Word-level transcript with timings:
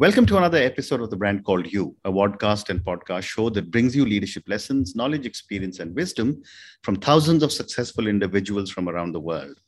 Welcome 0.00 0.26
to 0.26 0.36
another 0.36 0.58
episode 0.58 1.00
of 1.00 1.10
The 1.10 1.16
Brand 1.16 1.44
Called 1.44 1.72
You, 1.72 1.96
a 2.04 2.12
podcast 2.12 2.70
and 2.70 2.78
podcast 2.84 3.24
show 3.24 3.50
that 3.50 3.72
brings 3.72 3.96
you 3.96 4.06
leadership 4.06 4.44
lessons, 4.46 4.94
knowledge, 4.94 5.26
experience, 5.26 5.80
and 5.80 5.92
wisdom 5.92 6.40
from 6.84 6.94
thousands 6.94 7.42
of 7.42 7.50
successful 7.50 8.06
individuals 8.06 8.70
from 8.70 8.88
around 8.88 9.10
the 9.10 9.18
world. 9.18 9.58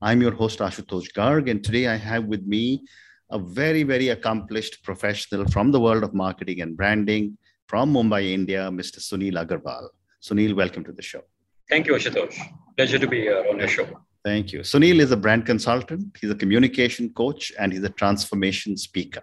I'm 0.00 0.22
your 0.22 0.32
host, 0.32 0.60
Ashutosh 0.60 1.12
Garg, 1.12 1.50
and 1.50 1.62
today 1.62 1.88
I 1.88 1.96
have 1.96 2.24
with 2.24 2.46
me 2.46 2.86
a 3.30 3.38
very, 3.38 3.82
very 3.82 4.08
accomplished 4.08 4.82
professional 4.82 5.44
from 5.48 5.72
the 5.72 5.80
world 5.80 6.04
of 6.04 6.14
marketing 6.14 6.62
and 6.62 6.74
branding 6.74 7.36
from 7.68 7.92
Mumbai, 7.92 8.32
India, 8.32 8.70
Mr. 8.70 8.98
Suneel 8.98 9.44
Agarwal. 9.44 9.88
Suneel, 10.22 10.56
welcome 10.56 10.84
to 10.84 10.92
the 10.92 11.02
show. 11.02 11.20
Thank 11.68 11.86
you, 11.86 11.92
Ashutosh. 11.92 12.40
Pleasure 12.78 12.98
to 12.98 13.06
be 13.06 13.20
here 13.20 13.44
on 13.50 13.58
your 13.58 13.68
show. 13.68 13.86
Thank 14.24 14.54
you. 14.54 14.60
Suneel 14.60 15.00
is 15.00 15.10
a 15.10 15.18
brand 15.18 15.44
consultant, 15.44 16.16
he's 16.18 16.30
a 16.30 16.34
communication 16.34 17.10
coach, 17.10 17.52
and 17.58 17.74
he's 17.74 17.84
a 17.84 17.90
transformation 17.90 18.78
speaker. 18.78 19.20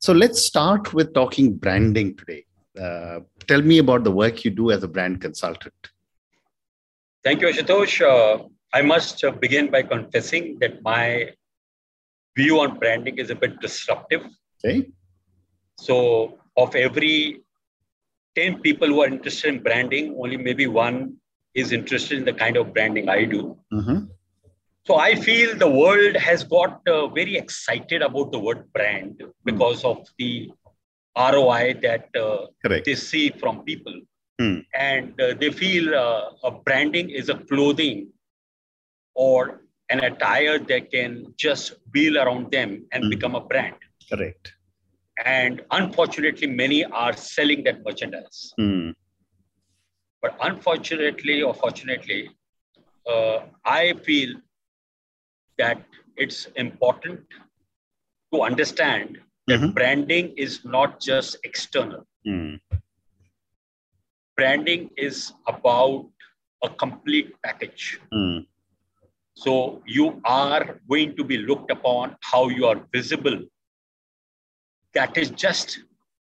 So 0.00 0.12
let's 0.12 0.44
start 0.44 0.92
with 0.92 1.14
talking 1.14 1.54
branding 1.54 2.16
today. 2.16 2.44
Uh, 2.80 3.20
tell 3.46 3.62
me 3.62 3.78
about 3.78 4.04
the 4.04 4.10
work 4.10 4.44
you 4.44 4.50
do 4.50 4.70
as 4.70 4.82
a 4.82 4.88
brand 4.88 5.20
consultant. 5.20 5.74
Thank 7.22 7.40
you, 7.40 7.48
Ashutosh. 7.48 8.00
Uh, 8.02 8.44
I 8.72 8.82
must 8.82 9.24
uh, 9.24 9.30
begin 9.30 9.70
by 9.70 9.82
confessing 9.82 10.58
that 10.60 10.82
my 10.82 11.30
view 12.36 12.60
on 12.60 12.78
branding 12.78 13.18
is 13.18 13.30
a 13.30 13.34
bit 13.34 13.60
disruptive. 13.60 14.22
Okay. 14.64 14.90
So, 15.78 16.38
of 16.56 16.74
every 16.74 17.42
10 18.36 18.60
people 18.60 18.88
who 18.88 19.02
are 19.02 19.06
interested 19.06 19.54
in 19.54 19.62
branding, 19.62 20.16
only 20.20 20.36
maybe 20.36 20.66
one 20.66 21.16
is 21.54 21.72
interested 21.72 22.18
in 22.18 22.24
the 22.24 22.32
kind 22.32 22.56
of 22.56 22.74
branding 22.74 23.08
I 23.08 23.24
do. 23.24 23.56
Mm-hmm. 23.72 24.06
So 24.86 24.96
I 24.96 25.14
feel 25.14 25.56
the 25.56 25.70
world 25.70 26.14
has 26.16 26.44
got 26.44 26.86
uh, 26.86 27.06
very 27.08 27.36
excited 27.36 28.02
about 28.02 28.32
the 28.32 28.38
word 28.38 28.70
brand 28.72 29.22
because 29.44 29.82
mm. 29.82 29.90
of 29.90 30.06
the 30.18 30.52
ROI 31.16 31.78
that 31.80 32.08
uh, 32.14 32.46
they 32.84 32.94
see 32.94 33.30
from 33.30 33.64
people. 33.64 33.94
Mm. 34.40 34.66
And 34.74 35.18
uh, 35.20 35.34
they 35.40 35.50
feel 35.50 35.94
uh, 35.94 36.30
a 36.42 36.50
branding 36.50 37.08
is 37.08 37.30
a 37.30 37.36
clothing 37.36 38.08
or 39.14 39.62
an 39.88 40.04
attire 40.04 40.58
that 40.58 40.90
can 40.90 41.32
just 41.38 41.74
wheel 41.94 42.18
around 42.18 42.50
them 42.50 42.84
and 42.92 43.04
mm. 43.04 43.10
become 43.10 43.34
a 43.36 43.40
brand. 43.40 43.76
Correct. 44.10 44.52
And 45.24 45.62
unfortunately, 45.70 46.46
many 46.46 46.84
are 46.84 47.16
selling 47.16 47.62
that 47.64 47.84
merchandise. 47.84 48.52
Hmm. 48.58 48.90
But 50.20 50.36
unfortunately 50.42 51.42
or 51.42 51.54
fortunately, 51.54 52.30
uh, 53.08 53.44
I 53.64 53.94
feel 54.04 54.34
that 55.58 55.82
it's 56.16 56.46
important 56.56 57.20
to 58.32 58.42
understand 58.42 59.18
that 59.46 59.60
mm-hmm. 59.60 59.70
branding 59.70 60.32
is 60.36 60.64
not 60.64 61.00
just 61.00 61.36
external. 61.44 62.06
Mm. 62.26 62.60
Branding 64.36 64.90
is 64.96 65.32
about 65.46 66.08
a 66.62 66.68
complete 66.68 67.34
package. 67.44 68.00
Mm. 68.12 68.46
So 69.36 69.82
you 69.86 70.20
are 70.24 70.80
going 70.88 71.16
to 71.16 71.24
be 71.24 71.38
looked 71.38 71.70
upon 71.70 72.16
how 72.20 72.48
you 72.48 72.66
are 72.66 72.80
visible. 72.92 73.40
That 74.94 75.16
is 75.16 75.30
just 75.30 75.80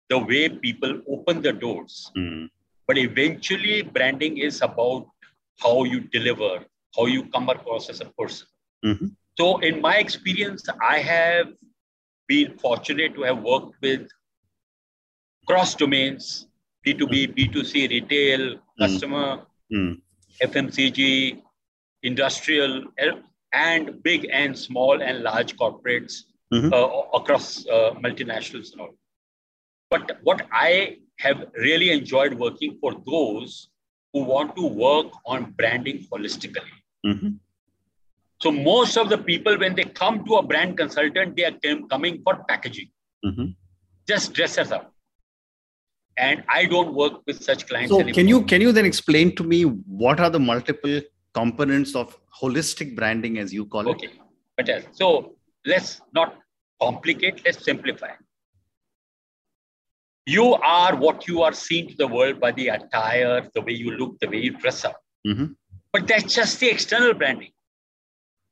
the 0.08 0.18
way 0.18 0.48
people 0.48 1.00
open 1.08 1.42
the 1.42 1.52
doors. 1.52 2.10
Mm. 2.16 2.48
But 2.86 2.98
eventually, 2.98 3.82
branding 3.82 4.38
is 4.38 4.60
about 4.60 5.06
how 5.58 5.84
you 5.84 6.00
deliver, 6.00 6.64
how 6.96 7.06
you 7.06 7.24
come 7.30 7.48
across 7.48 7.88
as 7.88 8.00
a 8.00 8.06
person. 8.18 8.46
Mm-hmm. 8.84 9.06
So, 9.38 9.58
in 9.58 9.80
my 9.80 9.96
experience, 9.96 10.64
I 10.82 10.98
have 10.98 11.48
been 12.28 12.56
fortunate 12.58 13.14
to 13.14 13.22
have 13.22 13.42
worked 13.42 13.74
with 13.82 14.08
cross 15.46 15.74
domains 15.74 16.46
B2B, 16.86 17.34
B2C, 17.36 17.88
retail, 17.88 18.40
mm-hmm. 18.40 18.82
customer, 18.82 19.40
mm. 19.72 20.00
FMCG, 20.42 21.40
industrial, 22.02 22.84
and 23.52 24.02
big 24.02 24.28
and 24.30 24.58
small 24.58 25.00
and 25.00 25.22
large 25.22 25.56
corporates 25.56 26.24
mm-hmm. 26.52 26.72
uh, 26.72 27.18
across 27.18 27.66
uh, 27.66 27.92
multinationals 28.04 28.72
and 28.72 28.82
all. 28.82 28.94
But 29.90 30.18
what 30.22 30.46
I 30.52 30.98
have 31.20 31.46
really 31.56 31.90
enjoyed 31.90 32.34
working 32.34 32.76
for 32.80 32.92
those 33.06 33.68
who 34.12 34.24
want 34.24 34.56
to 34.56 34.66
work 34.66 35.06
on 35.26 35.52
branding 35.56 36.06
holistically. 36.12 36.74
Mm-hmm. 37.06 37.28
So 38.44 38.52
most 38.52 38.98
of 38.98 39.08
the 39.08 39.16
people, 39.16 39.58
when 39.58 39.74
they 39.74 39.84
come 39.84 40.22
to 40.26 40.34
a 40.34 40.42
brand 40.42 40.76
consultant, 40.76 41.34
they 41.34 41.46
are 41.46 41.58
coming 41.88 42.20
for 42.22 42.44
packaging. 42.46 42.90
Mm-hmm. 43.24 43.46
Just 44.06 44.34
dress 44.34 44.58
us 44.58 44.70
up. 44.70 44.92
And 46.18 46.44
I 46.50 46.66
don't 46.66 46.92
work 46.94 47.22
with 47.26 47.42
such 47.42 47.66
clients. 47.66 47.90
So 47.90 48.00
anymore. 48.00 48.14
can 48.14 48.28
you 48.28 48.42
can 48.42 48.60
you 48.60 48.70
then 48.70 48.84
explain 48.84 49.34
to 49.36 49.44
me 49.44 49.62
what 49.62 50.20
are 50.20 50.28
the 50.28 50.38
multiple 50.38 51.00
components 51.32 51.94
of 51.94 52.18
holistic 52.42 52.94
branding, 52.94 53.38
as 53.38 53.50
you 53.54 53.64
call 53.64 53.88
it? 53.88 53.92
Okay, 53.92 54.10
better. 54.58 54.82
So 54.92 55.36
let's 55.64 56.02
not 56.12 56.36
complicate. 56.82 57.40
Let's 57.46 57.64
simplify. 57.64 58.12
You 60.26 60.52
are 60.52 60.94
what 60.96 61.26
you 61.26 61.42
are 61.42 61.54
seen 61.54 61.88
to 61.88 61.96
the 61.96 62.08
world 62.18 62.40
by 62.40 62.52
the 62.52 62.68
attire, 62.68 63.48
the 63.54 63.62
way 63.62 63.72
you 63.72 63.92
look, 63.92 64.18
the 64.20 64.28
way 64.28 64.36
you 64.36 64.50
dress 64.50 64.84
up. 64.84 65.02
Mm-hmm. 65.26 65.52
But 65.94 66.06
that's 66.06 66.34
just 66.34 66.60
the 66.60 66.68
external 66.68 67.14
branding. 67.14 67.52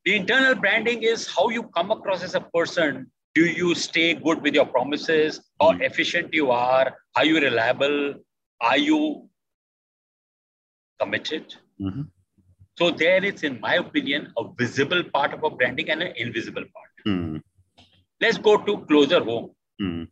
The 0.04 0.16
internal 0.16 0.54
branding 0.56 1.02
is 1.04 1.28
how 1.28 1.48
you 1.48 1.62
come 1.64 1.90
across 1.90 2.22
as 2.22 2.34
a 2.34 2.40
person. 2.40 3.10
Do 3.34 3.46
you 3.46 3.74
stay 3.74 4.14
good 4.14 4.42
with 4.42 4.54
your 4.54 4.66
promises? 4.66 5.40
How 5.60 5.72
mm-hmm. 5.72 5.82
efficient 5.82 6.34
you 6.34 6.50
are? 6.50 6.96
Are 7.16 7.24
you 7.24 7.40
reliable? 7.40 8.14
Are 8.60 8.78
you 8.78 9.28
committed? 11.00 11.54
Mm-hmm. 11.80 12.02
So 12.78 12.90
there 12.90 13.24
is, 13.24 13.42
in 13.42 13.60
my 13.60 13.74
opinion, 13.74 14.32
a 14.36 14.44
visible 14.58 15.04
part 15.04 15.34
of 15.34 15.44
a 15.44 15.50
branding 15.50 15.90
and 15.90 16.02
an 16.02 16.12
invisible 16.16 16.64
part. 16.74 17.06
Mm-hmm. 17.06 17.36
Let's 18.20 18.38
go 18.38 18.56
to 18.56 18.78
closer 18.86 19.22
home. 19.22 19.50
Mm-hmm. 19.80 20.04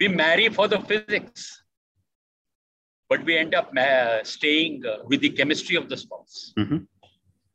We 0.00 0.08
marry 0.08 0.48
for 0.48 0.68
the 0.68 0.80
physics, 0.80 1.62
but 3.08 3.24
we 3.24 3.36
end 3.36 3.54
up 3.54 3.72
staying 4.24 4.84
uh, 4.86 4.98
with 5.06 5.20
the 5.20 5.30
chemistry 5.30 5.76
of 5.76 5.88
the 5.88 5.96
spouse. 5.96 6.52
Mm-hmm. 6.58 6.78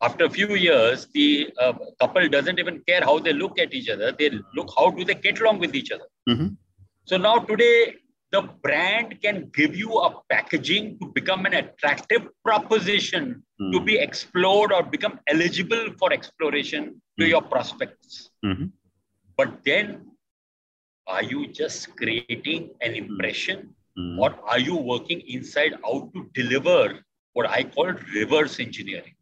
After 0.03 0.25
a 0.25 0.29
few 0.29 0.55
years, 0.55 1.07
the 1.13 1.49
uh, 1.59 1.73
couple 1.99 2.27
doesn't 2.27 2.59
even 2.59 2.81
care 2.87 3.01
how 3.01 3.19
they 3.19 3.33
look 3.33 3.57
at 3.57 3.73
each 3.73 3.89
other. 3.89 4.11
They 4.11 4.29
look 4.55 4.69
how 4.77 4.89
do 4.91 5.05
they 5.09 5.15
get 5.15 5.39
along 5.41 5.59
with 5.59 5.75
each 5.75 5.91
other. 5.91 6.07
Mm-hmm. 6.29 6.47
So 7.05 7.17
now 7.17 7.39
today, 7.39 7.95
the 8.31 8.41
brand 8.63 9.21
can 9.21 9.49
give 9.53 9.75
you 9.75 9.91
a 10.07 10.09
packaging 10.29 10.97
to 10.99 11.07
become 11.07 11.45
an 11.45 11.53
attractive 11.53 12.27
proposition 12.43 13.43
mm-hmm. 13.61 13.71
to 13.71 13.79
be 13.79 13.97
explored 13.97 14.73
or 14.73 14.83
become 14.83 15.19
eligible 15.27 15.85
for 15.99 16.11
exploration 16.11 16.83
to 17.17 17.23
mm-hmm. 17.23 17.29
your 17.29 17.41
prospects. 17.41 18.31
Mm-hmm. 18.45 18.65
But 19.37 19.63
then, 19.63 19.85
are 21.07 21.23
you 21.23 21.47
just 21.47 21.95
creating 21.95 22.71
an 22.81 22.93
impression 22.93 23.73
Mm-hmm. 23.97 24.19
or 24.19 24.35
are 24.49 24.57
you 24.59 24.75
working 24.75 25.21
inside 25.27 25.73
out 25.87 26.11
to 26.15 26.27
deliver 26.33 26.99
what 27.33 27.47
I 27.47 27.63
call 27.63 27.93
reverse 28.15 28.59
engineering? 28.59 29.13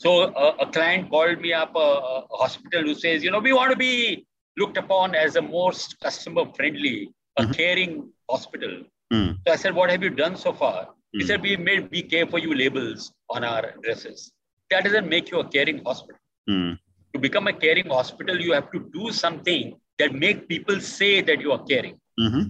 So 0.00 0.10
uh, 0.32 0.56
a 0.60 0.66
client 0.66 1.10
called 1.10 1.40
me 1.40 1.52
up, 1.52 1.74
a, 1.76 1.78
a, 1.78 2.36
hospital 2.42 2.82
who 2.82 2.94
says, 2.94 3.22
you 3.22 3.30
know, 3.30 3.38
we 3.40 3.52
want 3.52 3.70
to 3.70 3.76
be 3.76 4.26
looked 4.56 4.78
upon 4.78 5.14
as 5.14 5.34
the 5.34 5.42
most 5.42 5.98
customer 6.00 6.44
friendly, 6.56 7.10
a 7.36 7.42
Mm-hmm. 7.42 7.52
caring 7.52 7.92
hospital. 8.30 8.82
Mm. 9.12 9.38
So 9.46 9.52
I 9.52 9.56
said, 9.56 9.74
what 9.74 9.90
have 9.90 10.02
you 10.02 10.10
done 10.10 10.36
so 10.36 10.52
far? 10.52 10.88
He 11.12 11.24
Mm. 11.24 11.26
said, 11.28 11.42
we 11.42 11.56
made 11.56 11.90
we 11.90 12.02
care 12.02 12.26
for 12.26 12.38
you 12.38 12.54
labels 12.54 13.12
on 13.28 13.44
our 13.44 13.74
dresses. 13.82 14.32
That 14.70 14.84
doesn't 14.84 15.08
make 15.08 15.30
you 15.30 15.40
a 15.40 15.48
caring 15.56 15.82
hospital. 15.84 16.20
Mm. 16.48 16.78
To 17.14 17.20
become 17.20 17.46
a 17.48 17.52
caring 17.52 17.88
hospital, 17.88 18.40
you 18.40 18.52
have 18.52 18.70
to 18.72 18.80
do 18.92 19.12
something 19.12 19.76
that 19.98 20.14
make 20.14 20.48
people 20.48 20.80
say 20.80 21.20
that 21.22 21.40
you 21.40 21.52
are 21.52 21.62
caring. 21.64 21.96
Mm-hmm. 22.18 22.44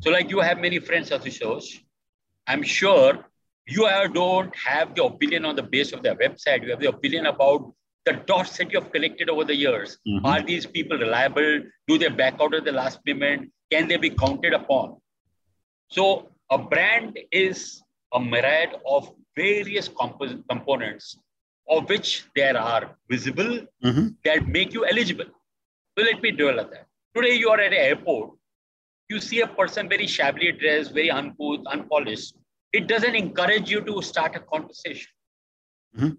So, 0.00 0.10
like 0.10 0.30
you 0.30 0.40
have 0.40 0.58
many 0.58 0.78
friends, 0.78 1.10
Ashutosh. 1.10 1.80
I'm 2.46 2.62
sure 2.62 3.24
you 3.70 3.88
don't 4.12 4.54
have 4.56 4.94
the 4.94 5.04
opinion 5.04 5.44
on 5.44 5.56
the 5.56 5.62
base 5.62 5.92
of 5.92 6.02
their 6.02 6.16
website. 6.16 6.62
You 6.64 6.70
have 6.70 6.80
the 6.80 6.88
opinion 6.88 7.26
about 7.26 7.72
the 8.06 8.14
dots 8.30 8.56
that 8.58 8.72
you 8.72 8.80
have 8.80 8.90
collected 8.92 9.28
over 9.28 9.44
the 9.44 9.54
years. 9.54 9.98
Mhm. 10.08 10.24
Are 10.30 10.42
these 10.50 10.66
people 10.76 10.98
reliable? 10.98 11.50
Do 11.88 11.98
they 12.02 12.08
back 12.22 12.40
out 12.40 12.54
at 12.58 12.64
the 12.64 12.72
last 12.72 13.04
payment? 13.04 13.52
Can 13.70 13.88
they 13.88 13.98
be 14.06 14.10
counted 14.10 14.54
upon? 14.60 14.96
So, 15.88 16.04
a 16.50 16.58
brand 16.58 17.18
is 17.30 17.82
a 18.12 18.20
myriad 18.20 18.70
of 18.86 19.12
various 19.36 19.88
compo- 19.88 20.42
components, 20.52 21.16
of 21.68 21.88
which 21.88 22.24
there 22.34 22.56
are 22.58 22.96
visible 23.08 23.52
Mm-hmm. 23.84 24.06
that 24.24 24.48
make 24.48 24.72
you 24.74 24.84
eligible. 24.86 25.30
So, 25.96 26.04
let 26.04 26.20
me 26.22 26.30
develop 26.32 26.72
that. 26.72 26.86
Today, 27.14 27.34
you 27.34 27.50
are 27.50 27.60
at 27.60 27.72
an 27.72 27.78
airport 27.90 28.30
you 29.12 29.18
see 29.20 29.40
a 29.40 29.46
person 29.60 29.88
very 29.88 30.06
shabbily 30.06 30.52
dressed, 30.52 30.92
very 30.94 31.10
uncouth, 31.10 31.62
unpolished, 31.66 32.34
it 32.72 32.86
doesn't 32.86 33.14
encourage 33.14 33.70
you 33.70 33.80
to 33.82 34.02
start 34.02 34.36
a 34.36 34.40
conversation. 34.40 35.10
Mhm. 35.96 36.18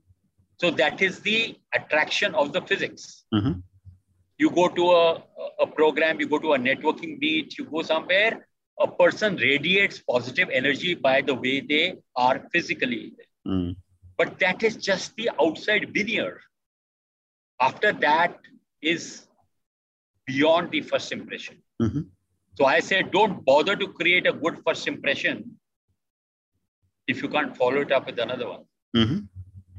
So 0.60 0.72
that 0.72 1.02
is 1.02 1.20
the 1.22 1.58
attraction 1.74 2.36
of 2.36 2.54
the 2.54 2.62
physics. 2.62 3.26
Mhm. 3.34 3.64
you 4.42 4.50
go 4.50 4.68
to 4.68 4.86
a, 4.92 5.24
a 5.60 5.68
program, 5.68 6.20
you 6.20 6.28
go 6.28 6.40
to 6.40 6.54
a 6.54 6.58
networking 6.58 7.20
meet, 7.20 7.58
you 7.60 7.66
go 7.66 7.82
somewhere, 7.84 8.48
a 8.80 8.88
person 8.88 9.36
radiates 9.36 10.00
positive 10.00 10.50
energy 10.52 10.96
by 10.96 11.22
the 11.22 11.36
way 11.36 11.60
they 11.62 11.98
are 12.16 12.48
physically. 12.52 13.14
Mm. 13.48 13.76
But 14.18 14.40
that 14.40 14.64
is 14.64 14.78
just 14.78 15.16
the 15.16 15.30
outside 15.40 15.94
veneer. 15.94 16.42
After 17.60 17.92
that 17.94 18.40
is 18.82 19.28
beyond 20.26 20.72
the 20.72 20.82
first 20.82 21.12
impression. 21.12 21.62
Mhm. 21.82 22.08
So 22.58 22.66
I 22.66 22.80
say, 22.80 23.04
don't 23.04 23.46
bother 23.46 23.76
to 23.76 23.88
create 24.00 24.26
a 24.26 24.34
good 24.34 24.62
first 24.66 24.88
impression 24.88 25.60
if 27.14 27.22
you 27.24 27.30
can't 27.36 27.56
follow 27.62 27.82
it 27.86 27.92
up 27.98 28.06
with 28.12 28.20
another 28.26 28.48
one. 28.54 28.64
Mhm. 29.02 29.20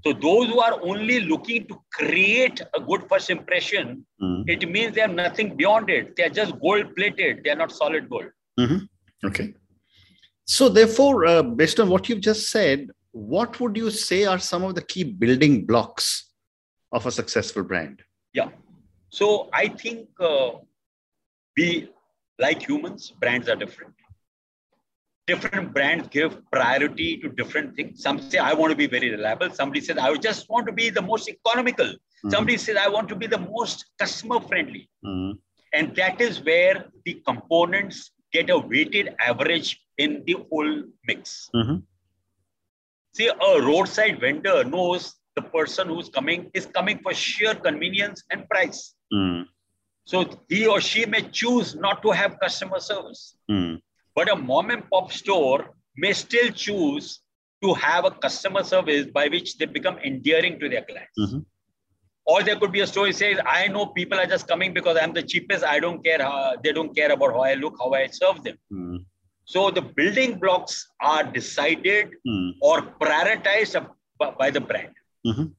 So 0.05 0.13
those 0.27 0.49
who 0.53 0.61
are 0.67 0.77
only 0.91 1.19
looking 1.33 1.67
to 1.71 1.75
create 1.99 2.61
a 2.79 2.81
good 2.91 3.03
first 3.11 3.29
impression, 3.35 3.91
Mm. 4.23 4.39
it 4.55 4.69
means 4.77 4.95
they 4.95 5.03
have 5.07 5.15
nothing 5.19 5.51
beyond 5.61 5.91
it. 5.97 6.17
They 6.17 6.25
are 6.29 6.35
just 6.41 6.59
gold 6.65 6.95
plated. 6.97 7.45
They 7.45 7.51
are 7.55 7.61
not 7.65 7.73
solid 7.83 8.09
gold. 8.15 8.31
Mhm. 8.63 8.81
Okay. 9.29 9.55
So, 10.57 10.69
therefore, 10.79 11.15
uh, 11.33 11.43
based 11.61 11.79
on 11.85 11.89
what 11.95 12.09
you've 12.09 12.25
just 12.31 12.51
said, 12.57 12.91
what 13.13 13.61
would 13.61 13.77
you 13.83 13.91
say 13.91 14.21
are 14.25 14.41
some 14.51 14.65
of 14.69 14.75
the 14.79 14.83
key 14.93 15.05
building 15.05 15.55
blocks 15.71 16.07
of 16.99 17.07
a 17.07 17.13
successful 17.21 17.63
brand? 17.63 18.03
Yeah. 18.41 18.51
So 19.19 19.27
I 19.53 19.69
think 19.69 20.09
uh, 20.19 20.51
we, 21.57 21.67
like 22.45 22.61
humans, 22.69 23.13
brands 23.23 23.49
are 23.49 23.57
different. 23.65 23.95
Different 25.27 25.73
brands 25.73 26.09
give 26.09 26.39
priority 26.51 27.17
to 27.19 27.29
different 27.29 27.77
things. 27.77 28.03
Some 28.03 28.21
say, 28.21 28.39
I 28.39 28.55
want 28.55 28.71
to 28.73 28.77
be 28.77 28.87
very 28.87 29.11
reliable. 29.11 29.51
Somebody 29.51 29.81
says, 29.81 29.97
I 29.97 30.15
just 30.17 30.49
want 30.51 30.67
to 30.67 30.73
be 30.73 30.91
the 30.91 31.03
most 31.03 31.29
economical. 31.29 31.87
Mhm. 32.25 32.31
Somebody 32.31 32.57
says, 32.57 32.77
I 32.77 32.89
want 32.89 33.09
to 33.11 33.17
be 33.17 33.27
the 33.27 33.39
most 33.39 33.87
customer 33.99 34.41
friendly. 34.41 34.89
Mm. 35.05 35.39
And 35.73 35.95
that 35.97 36.21
is 36.21 36.43
where 36.45 36.87
the 37.05 37.15
components 37.27 38.11
get 38.33 38.51
a 38.51 38.59
weighted 38.59 39.15
average 39.21 39.81
in 39.99 40.23
the 40.27 40.37
whole 40.51 40.83
mix. 41.07 41.49
Mhm. 41.55 41.83
See, 43.15 43.29
a 43.29 43.63
roadside 43.63 44.21
vendor 44.21 44.65
knows 44.65 45.15
the 45.37 45.43
person 45.43 45.89
who's 45.89 46.09
coming 46.09 46.51
is 46.55 46.67
coming 46.67 46.99
for 46.99 47.15
sheer 47.15 47.55
convenience 47.55 48.23
and 48.31 48.49
price. 48.49 48.95
Mm. 49.13 49.47
So 50.05 50.29
he 50.49 50.67
or 50.67 50.81
she 50.81 51.07
may 51.07 51.23
choose 51.23 51.75
not 51.75 52.03
to 52.03 52.11
have 52.11 52.41
customer 52.41 52.81
service. 52.81 53.37
But 54.15 54.31
a 54.31 54.37
mom 54.37 54.71
and 54.71 54.89
pop 54.91 55.13
store 55.13 55.75
may 55.97 56.13
still 56.13 56.51
choose 56.51 57.21
to 57.63 57.75
have 57.75 58.05
a 58.05 58.11
customer 58.11 58.65
service 58.65 59.07
by 59.07 59.29
which 59.29 59.57
they 59.59 59.67
become 59.67 59.99
endearing 59.99 60.59
to 60.61 60.69
their 60.69 60.83
clients. 60.83 61.19
Mhm. 61.19 61.45
Or 62.25 62.43
there 62.43 62.57
could 62.57 62.73
be 62.73 62.81
a 62.81 62.87
story 62.87 63.13
says, 63.13 63.39
I 63.47 63.69
know 63.69 63.87
people 63.87 64.19
are 64.19 64.27
just 64.27 64.47
coming 64.47 64.73
because 64.73 64.97
I'm 64.97 65.13
the 65.13 65.23
cheapest. 65.23 65.65
I 65.65 65.81
don't 65.81 66.05
care 66.05 66.23
how 66.23 66.57
they 66.63 66.73
don't 66.73 66.95
care 66.95 67.13
about 67.13 67.33
how 67.33 67.41
I 67.41 67.55
look, 67.55 67.77
how 67.81 67.93
I 67.95 68.07
serve 68.07 68.45
them. 68.45 68.59
Mm. 68.75 69.05
So 69.45 69.71
the 69.71 69.83
building 69.83 70.39
blocks 70.39 70.89
are 71.01 71.25
decided 71.25 72.11
Mm. 72.29 72.55
or 72.61 72.83
prioritized 73.01 73.91
by- 74.19 74.51
the 74.51 74.61
brand. 74.61 74.95
Mhm. 75.27 75.53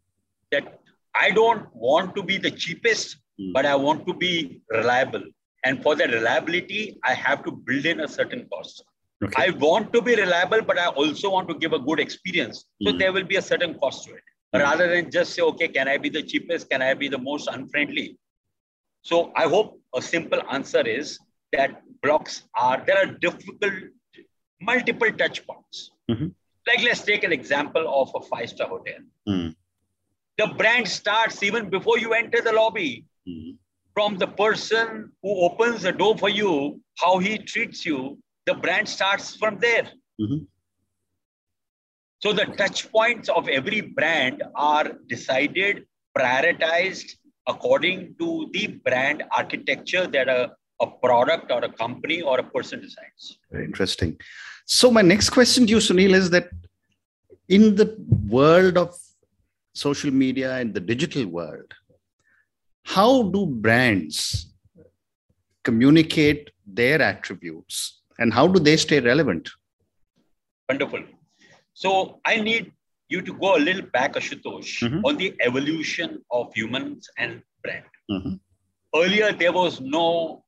That 0.52 0.80
I 1.14 1.32
don't 1.32 1.76
want 1.76 2.16
to 2.16 2.24
be 2.24 2.38
the 2.38 2.52
cheapest, 2.52 3.18
but 3.54 3.66
I 3.66 3.76
want 3.76 4.08
to 4.08 4.14
be 4.14 4.62
reliable. 4.70 5.26
And 5.64 5.82
for 5.82 5.96
that 5.96 6.10
reliability, 6.12 7.00
I 7.04 7.14
have 7.14 7.44
to 7.46 7.52
build 7.52 7.86
in 7.86 8.02
a 8.02 8.08
certain 8.08 8.48
cost. 8.52 8.84
Okay. 9.24 9.34
I 9.46 9.52
want 9.52 9.94
to 9.94 10.02
be 10.02 10.16
reliable, 10.16 10.62
but 10.62 10.78
I 10.78 10.88
also 10.88 11.30
want 11.30 11.48
to 11.50 11.56
give 11.56 11.72
a 11.74 11.80
good 11.80 12.00
experience. 12.00 12.66
So 12.82 12.92
Mm. 12.92 13.00
there 13.00 13.14
will 13.14 13.24
be 13.24 13.38
a 13.38 13.42
certain 13.42 13.76
cost 13.80 14.06
to 14.06 14.16
it. 14.16 14.24
Mm. 14.54 14.60
Rather 14.62 14.88
than 14.94 15.10
just 15.10 15.34
say, 15.34 15.42
okay, 15.42 15.70
can 15.70 15.88
I 15.88 15.98
be 15.98 16.10
the 16.10 16.22
cheapest? 16.24 16.70
Can 16.70 16.82
I 16.82 16.94
be 16.94 17.08
the 17.08 17.18
most 17.18 17.48
unfriendly? 17.48 18.18
So 19.02 19.32
I 19.36 19.48
hope 19.48 19.80
a 19.96 20.02
simple 20.02 20.42
answer 20.52 20.86
is 20.86 21.18
that 21.54 21.82
blocks 22.02 22.44
are, 22.56 22.84
there 22.86 22.98
are 22.98 23.06
difficult, 23.06 23.74
multiple 24.62 25.12
touch 25.24 25.46
points. 25.48 25.92
Mhm. 26.12 26.34
Like 26.68 26.82
let's 26.84 27.02
take 27.02 27.24
an 27.24 27.34
example 27.34 27.86
of 28.02 28.12
a 28.16 28.22
five-star 28.22 28.68
hotel. 28.68 29.00
Mm. 29.28 29.56
The 30.38 30.48
brand 30.60 30.88
starts 30.88 31.44
even 31.44 31.70
before 31.70 31.98
you 32.00 32.14
enter 32.14 32.42
the 32.42 32.54
lobby 32.54 33.06
Mm. 33.28 33.58
From 33.94 34.18
the 34.18 34.28
person 34.28 35.12
who 35.22 35.42
opens 35.42 35.84
the 35.84 35.92
door 35.92 36.18
for 36.18 36.30
you, 36.30 36.82
how 36.98 37.20
he 37.20 37.38
treats 37.38 37.86
you, 37.86 38.18
the 38.46 38.56
brand 38.56 38.90
starts 38.90 39.36
from 39.36 39.60
there. 39.60 39.92
Mhm. 40.20 40.48
So 42.20 42.34
the 42.34 42.46
touch 42.46 42.90
points 42.92 43.30
of 43.30 43.48
every 43.50 43.82
brand 43.82 44.44
are 44.56 44.94
decided, 45.08 45.86
prioritized 46.18 47.18
according 47.48 48.16
to 48.20 48.50
the 48.54 48.68
brand 48.86 49.24
architecture 49.36 50.08
that 50.08 50.30
a, 50.30 50.56
a 50.82 50.88
product 50.88 51.52
or 51.52 51.64
a 51.64 51.72
company 51.72 52.22
or 52.22 52.40
a 52.40 52.44
person 52.44 52.80
decides. 52.82 53.38
Very 53.52 53.66
interesting. 53.66 54.18
So, 54.66 54.90
my 54.90 55.02
next 55.02 55.30
question 55.32 55.66
to 55.68 55.72
you, 55.72 55.78
Suneel, 55.78 56.14
is 56.14 56.30
that 56.30 56.50
in 57.50 57.76
the 57.76 57.98
world 58.30 58.78
of 58.78 58.96
social 59.74 60.12
media 60.12 60.56
and 60.56 60.74
the 60.74 60.80
digital 60.80 61.26
world, 61.28 61.74
how 62.84 63.24
do 63.24 63.46
brands 63.46 64.54
communicate 65.64 66.50
their 66.66 67.02
attributes 67.02 68.02
and 68.20 68.34
how 68.34 68.48
do 68.48 68.60
they 68.60 68.78
stay 68.78 69.00
relevant? 69.00 69.50
Wonderful. 70.70 71.04
So 71.74 72.20
I 72.26 72.38
need 72.38 72.72
you 73.10 73.22
to 73.22 73.34
go 73.34 73.56
a 73.56 73.60
little 73.60 73.82
back, 73.94 74.14
Ashutosh, 74.14 74.82
Mhm. 74.84 75.02
on 75.06 75.18
the 75.18 75.34
evolution 75.42 76.24
of 76.32 76.54
humans 76.54 77.10
and 77.18 77.42
brand. 77.64 77.86
Mhm. 78.12 78.40
Earlier, 78.96 79.32
there 79.32 79.52
was 79.54 79.80
no 79.82 80.44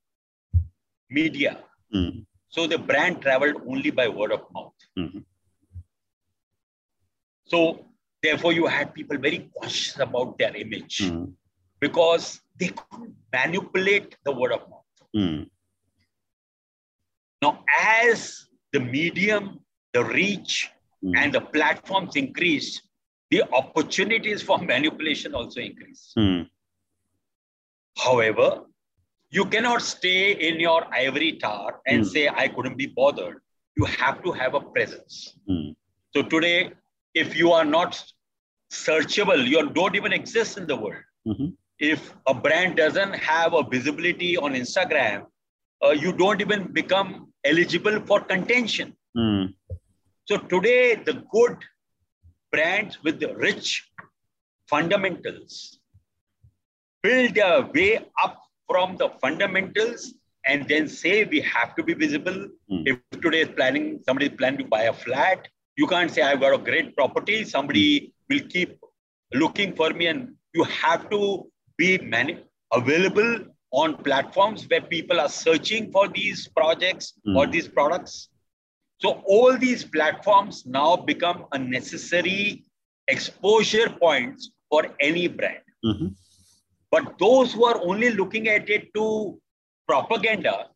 media. 1.10 1.64
Mm. 1.94 2.26
So 2.50 2.68
the 2.68 2.78
brand 2.78 3.22
traveled 3.22 3.62
only 3.68 3.92
by 3.92 4.08
word 4.08 4.31
of 4.31 4.42
mouth. 4.54 4.74
Mhm. 4.98 5.24
So 7.46 7.86
therefore, 8.22 8.54
you 8.54 8.66
had 8.68 8.94
people 8.94 9.18
very 9.18 9.50
conscious 9.60 10.00
about 10.00 10.38
their 10.38 10.56
image 10.56 10.98
Mm. 11.00 11.34
Because 11.86 12.26
they 12.60 12.70
couldn't 12.80 13.16
manipulate 13.38 14.16
the 14.28 14.34
word 14.40 14.54
of 14.58 14.62
mouth. 14.72 15.00
Mm. 15.16 15.42
Now, 17.42 17.52
as 18.02 18.48
the 18.74 18.80
medium, 18.98 19.60
the 19.98 20.04
reach, 20.20 20.56
Mm. 21.04 21.16
and 21.22 21.34
the 21.38 21.42
platforms 21.56 22.16
increased, 22.20 22.76
the 23.34 23.42
opportunities 23.62 24.42
for 24.48 24.57
manipulation 24.74 25.36
also 25.40 25.59
increased. 25.69 26.14
Mm. 26.18 26.48
However, 28.06 28.48
you 29.38 29.45
cannot 29.54 29.81
stay 29.81 30.21
in 30.48 30.59
your 30.59 30.80
ivory 31.02 31.33
tower 31.44 31.71
and 31.86 32.02
Mm. 32.04 32.09
say, 32.14 32.24
I 32.44 32.48
couldn't 32.56 32.78
be 32.83 32.88
bothered. 33.02 33.38
You 33.78 33.86
have 34.00 34.24
to 34.26 34.31
have 34.42 34.54
a 34.59 34.62
presence. 34.78 35.16
Mm. 35.50 35.76
So 36.16 36.24
today, 36.33 36.71
if 37.24 37.36
you 37.42 37.52
are 37.59 37.66
not 37.78 38.02
searchable, 38.71 39.45
you 39.54 39.62
don't 39.80 39.95
even 40.02 40.14
exist 40.21 40.57
in 40.62 40.66
the 40.71 40.78
world. 40.86 41.04
Mhm. 41.33 41.50
If 41.80 42.14
a 42.28 42.34
brand 42.34 42.78
doesn't 42.78 43.14
have 43.14 43.54
a 43.54 43.64
visibility 43.64 44.38
on 44.38 44.54
Instagram, 44.54 45.26
uh, 45.84 45.92
you 45.92 46.14
don't 46.14 46.42
even 46.42 46.72
become 46.72 47.34
eligible 47.44 48.00
for 48.02 48.22
contention. 48.22 48.96
Mm. 49.18 49.54
So 50.26 50.38
today, 50.38 50.96
the 50.96 51.24
good 51.32 51.58
brands 52.52 53.04
with 53.04 53.20
the 53.20 53.36
rich 53.36 53.88
fundamentals 54.68 55.80
build 57.04 57.36
their 57.36 57.62
way 57.62 58.00
up 58.24 58.42
from 58.68 58.98
the 58.98 59.10
fundamentals 59.22 60.14
and 60.48 60.68
then 60.68 60.88
say 60.88 61.24
we 61.26 61.42
have 61.42 61.76
to 61.76 61.84
be 61.84 61.94
visible. 61.94 62.48
Mm. 62.72 62.84
If 62.86 63.22
today 63.22 63.42
is 63.42 63.50
planning, 63.50 64.00
somebody 64.08 64.28
is 64.28 64.38
planning 64.38 64.60
to 64.60 64.66
buy 64.66 64.84
a 64.84 64.94
flat, 64.94 65.48
you 65.78 65.88
can't 65.88 66.10
say 66.10 66.22
I've 66.22 66.40
got 66.40 66.54
a 66.54 66.58
great 66.58 66.96
property. 66.96 67.44
Somebody 67.44 68.14
will 68.30 68.42
keep 68.50 68.80
looking 69.34 69.76
for 69.76 69.90
me, 69.90 70.08
and 70.08 70.36
you 70.54 70.64
have 70.64 71.10
to 71.10 71.52
be 71.78 71.98
mani- 71.98 72.44
available 72.74 73.46
on 73.72 73.96
platforms 74.04 74.68
where 74.70 74.82
people 74.82 75.20
are 75.20 75.30
searching 75.30 75.92
for 75.92 76.08
these 76.08 76.48
projects 76.48 77.14
or 77.36 77.46
Mm. 77.46 77.52
these 77.52 77.68
products. 77.68 78.30
So 79.02 79.10
all 79.28 79.58
these 79.58 79.84
platforms 79.84 80.66
now 80.66 80.96
become 80.96 81.46
a 81.52 81.60
necessary 81.60 82.64
exposure 83.08 83.90
points 83.90 84.52
for 84.70 84.82
any 85.00 85.28
brand. 85.28 85.64
Mhm. 85.86 86.16
But 86.92 87.18
those 87.20 87.54
who 87.54 87.66
are 87.66 87.80
only 87.90 88.12
looking 88.12 88.48
at 88.48 88.70
it 88.70 88.94
to 88.94 89.06
propaganda 89.88 90.70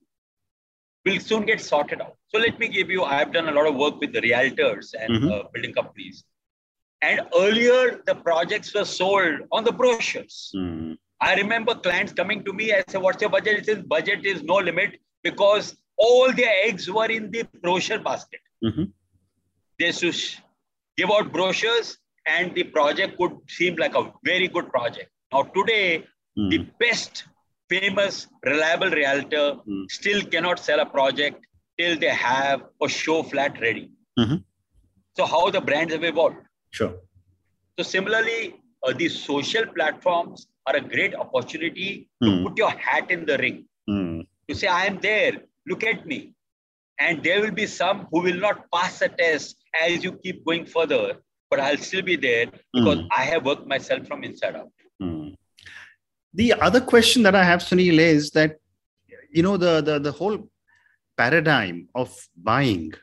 will 1.06 1.20
soon 1.20 1.46
get 1.46 1.62
sorted 1.62 2.02
out. 2.02 2.16
So 2.28 2.40
let 2.40 2.60
me 2.60 2.68
give 2.68 2.90
you, 2.90 3.04
I've 3.04 3.32
done 3.32 3.48
a 3.48 3.52
lot 3.52 3.68
of 3.68 3.76
work 3.76 4.00
with 4.02 4.12
the 4.14 4.22
realtors 4.22 4.94
and 5.02 5.12
Mhm. 5.14 5.32
uh, 5.32 5.44
building 5.54 5.74
companies. 5.74 6.24
And 7.02 7.22
earlier, 7.36 8.02
the 8.06 8.16
projects 8.16 8.74
were 8.74 8.86
sold 8.86 9.42
on 9.52 9.64
the 9.64 9.72
brochures. 9.72 10.52
Mm. 10.56 10.98
I 11.22 11.36
remember 11.36 11.76
clients 11.76 12.14
coming 12.14 12.44
to 12.44 12.54
me, 12.54 12.74
I 12.74 12.84
said, 12.88 13.02
What's 13.02 13.22
your 13.22 13.30
budget? 13.30 13.60
He 13.60 13.64
says, 13.64 13.84
Budget 13.84 14.26
is 14.26 14.44
no 14.44 14.56
limit 14.56 15.00
because 15.24 15.76
all 15.98 16.32
their 16.34 16.54
eggs 16.66 16.90
were 16.92 17.06
in 17.06 17.32
the 17.32 17.44
brochure 17.62 18.00
basket. 18.00 18.42
Mhm. 18.64 18.92
They 19.80 19.88
used 19.88 20.02
to 20.02 20.42
give 20.98 21.10
out 21.12 21.32
brochures, 21.32 21.98
and 22.26 22.54
the 22.54 22.64
project 22.64 23.18
could 23.18 23.34
seem 23.48 23.76
like 23.76 23.96
a 23.96 24.12
very 24.24 24.48
good 24.48 24.70
project. 24.70 25.10
Now, 25.32 25.44
today, 25.44 26.06
the 26.36 26.60
Mm. 26.60 26.72
best 26.80 27.24
famous, 27.70 28.28
reliable 28.46 28.90
realtor 28.90 29.46
Mm. 29.68 29.86
still 29.90 30.22
cannot 30.34 30.60
sell 30.60 30.80
a 30.80 30.86
project 30.86 31.46
till 31.78 31.98
they 32.04 32.14
have 32.26 32.66
a 32.82 32.90
show 32.90 33.24
flat 33.24 33.60
ready. 33.62 33.92
Mhm. 34.20 34.44
So, 35.18 35.26
how 35.26 35.50
the 35.50 35.62
brands 35.62 35.94
have 35.94 36.04
evolved. 36.04 36.38
Sure. 36.72 36.94
So, 37.78 37.84
similarly, 37.84 38.56
uh, 38.86 38.94
these 38.94 39.20
social 39.20 39.66
platforms 39.68 40.48
are 40.66 40.76
a 40.76 40.82
great 40.82 41.16
opportunity 41.16 42.10
to 42.24 42.30
Mm. 42.30 42.44
put 42.46 42.58
your 42.58 42.70
hat 42.72 43.10
in 43.12 43.26
the 43.26 43.38
ring. 43.38 43.66
Mm. 43.90 44.28
To 44.50 44.56
say, 44.56 44.68
I 44.68 44.86
am 44.86 45.00
there, 45.00 45.34
look 45.68 45.84
at 45.84 46.06
me. 46.06 46.34
And 47.00 47.24
there 47.24 47.42
will 47.42 47.52
be 47.52 47.66
some 47.66 48.08
who 48.12 48.22
will 48.22 48.40
not 48.48 48.70
pass 48.74 49.00
the 49.00 49.10
test 49.10 49.56
as 49.82 50.04
you 50.04 50.12
keep 50.24 50.44
going 50.46 50.66
further, 50.66 51.18
but 51.50 51.60
I'll 51.60 51.78
still 51.78 52.02
be 52.02 52.16
there 52.18 52.48
because 52.74 53.00
Mm. 53.00 53.08
I 53.20 53.24
have 53.32 53.46
worked 53.46 53.68
myself 53.68 54.06
from 54.08 54.24
inside 54.24 54.56
out. 54.56 54.72
Mm. 55.02 55.36
The 56.34 56.54
other 56.54 56.82
question 56.82 57.24
that 57.24 57.36
I 57.36 57.44
have, 57.44 57.62
Suneel, 57.62 58.00
is 58.00 58.32
that 58.32 58.58
you 59.32 59.44
know 59.44 59.58
the 59.58 59.82
the, 59.82 60.00
the 60.00 60.12
whole 60.12 60.38
paradigm 61.18 61.88
of 61.96 62.10
buying 62.36 62.94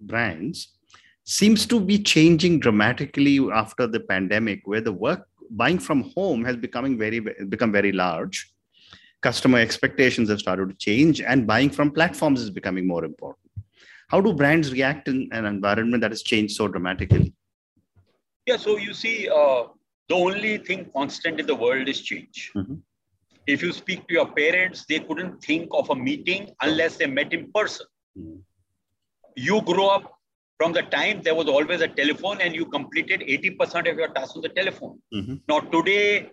brands 0.00 0.75
seems 1.26 1.66
to 1.66 1.80
be 1.80 1.98
changing 1.98 2.60
dramatically 2.60 3.38
after 3.52 3.86
the 3.86 4.00
pandemic, 4.00 4.62
where 4.64 4.80
the 4.80 4.92
work 4.92 5.28
buying 5.50 5.78
from 5.78 6.10
home 6.14 6.44
has 6.44 6.56
becoming 6.56 6.96
very 6.96 7.20
become 7.20 7.72
very 7.72 7.92
large. 7.92 8.52
Customer 9.22 9.58
expectations 9.58 10.28
have 10.30 10.38
started 10.38 10.68
to 10.68 10.76
change, 10.76 11.20
and 11.20 11.46
buying 11.46 11.70
from 11.70 11.90
platforms 11.90 12.40
is 12.40 12.50
becoming 12.50 12.86
more 12.86 13.04
important. 13.04 13.50
How 14.08 14.20
do 14.20 14.32
brands 14.32 14.72
react 14.72 15.08
in 15.08 15.28
an 15.32 15.46
environment 15.46 16.00
that 16.02 16.12
has 16.12 16.22
changed 16.22 16.54
so 16.54 16.68
dramatically? 16.68 17.34
Yeah, 18.46 18.56
so 18.56 18.76
you 18.76 18.94
see, 18.94 19.28
uh, 19.28 19.64
the 20.08 20.14
only 20.14 20.58
thing 20.58 20.88
constant 20.94 21.40
in 21.40 21.46
the 21.46 21.56
world 21.56 21.88
is 21.88 22.00
change. 22.00 22.52
Mhm. 22.54 22.82
If 23.48 23.62
you 23.62 23.72
speak 23.72 24.06
to 24.06 24.14
your 24.14 24.26
parents, 24.26 24.84
they 24.88 25.00
couldn't 25.00 25.42
think 25.42 25.68
of 25.72 25.90
a 25.90 25.96
meeting 25.96 26.50
unless 26.60 26.96
they 26.96 27.06
met 27.06 27.32
in 27.32 27.50
person. 27.52 27.86
Mm. 28.18 28.42
You 29.36 29.62
grew 29.62 29.86
up 29.86 30.15
from 30.58 30.72
the 30.72 30.82
time 30.82 31.20
there 31.22 31.34
was 31.34 31.48
always 31.48 31.80
a 31.80 31.88
telephone 31.88 32.40
and 32.40 32.54
you 32.54 32.66
completed 32.66 33.20
80% 33.20 33.90
of 33.90 33.96
your 33.98 34.08
tasks 34.08 34.36
on 34.36 34.42
the 34.42 34.48
telephone. 34.48 35.00
Mhm. 35.14 35.40
Now, 35.48 35.60
today, 35.60 36.30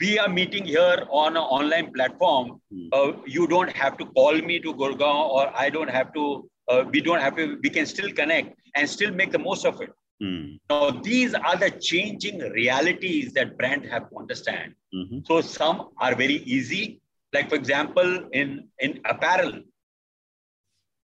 we 0.00 0.18
are 0.18 0.28
meeting 0.28 0.64
here 0.64 1.06
on 1.10 1.36
an 1.36 1.42
online 1.42 1.92
platform. 1.92 2.60
Mm. 2.74 2.88
Uh, 2.92 3.12
you 3.26 3.46
don't 3.46 3.72
have 3.80 3.98
to 3.98 4.06
call 4.06 4.34
me 4.50 4.58
to 4.60 4.72
Gurgaon, 4.74 5.28
or 5.38 5.52
I 5.64 5.68
don't 5.68 5.90
have 5.90 6.14
to, 6.14 6.48
uh, 6.68 6.84
we 6.90 7.00
don't 7.00 7.20
have 7.20 7.36
to, 7.36 7.58
we 7.62 7.70
can 7.70 7.86
still 7.86 8.10
connect 8.12 8.56
and 8.76 8.88
still 8.88 9.12
make 9.12 9.32
the 9.32 9.38
most 9.38 9.66
of 9.66 9.80
it. 9.82 9.90
Mm. 10.22 10.58
Now, 10.70 10.90
these 10.90 11.34
are 11.34 11.56
the 11.56 11.70
changing 11.70 12.38
realities 12.38 13.32
that 13.34 13.58
brands 13.58 13.88
have 13.88 14.08
to 14.10 14.18
understand. 14.18 14.74
Mhm. 14.94 15.26
So 15.26 15.40
some 15.40 15.90
are 15.98 16.14
very 16.14 16.38
easy. 16.56 17.00
Like, 17.34 17.48
for 17.50 17.56
example, 17.56 18.28
in, 18.32 18.68
in 18.78 19.00
apparel, 19.04 19.52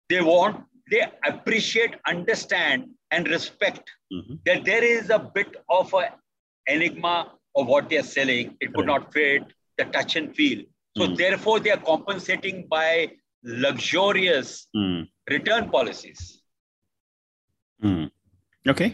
they 0.09 0.21
want, 0.21 0.65
they 0.91 1.03
appreciate, 1.31 1.95
understand, 2.07 2.89
and 3.11 3.29
respect 3.29 3.91
Mhm. 4.13 4.39
that 4.47 4.65
there 4.65 4.85
is 4.85 5.11
a 5.11 5.19
bit 5.19 5.57
of 5.69 5.93
a 5.95 6.05
enigma 6.75 7.17
of 7.57 7.67
what 7.67 7.89
they 7.89 7.99
are 7.99 8.11
selling. 8.19 8.57
It 8.61 8.73
could 8.75 8.87
not 8.87 9.13
fit 9.13 9.43
the 9.79 9.85
touch 9.97 10.17
and 10.17 10.35
feel. 10.35 10.61
So 10.99 11.07
Mm. 11.07 11.17
therefore, 11.17 11.61
they 11.61 11.71
are 11.71 11.85
compensating 11.93 12.67
by 12.69 13.13
luxurious 13.43 14.67
Mm. 14.77 15.09
return 15.35 15.71
policies 15.71 16.23
Mm. 17.83 18.11
Okay. 18.69 18.91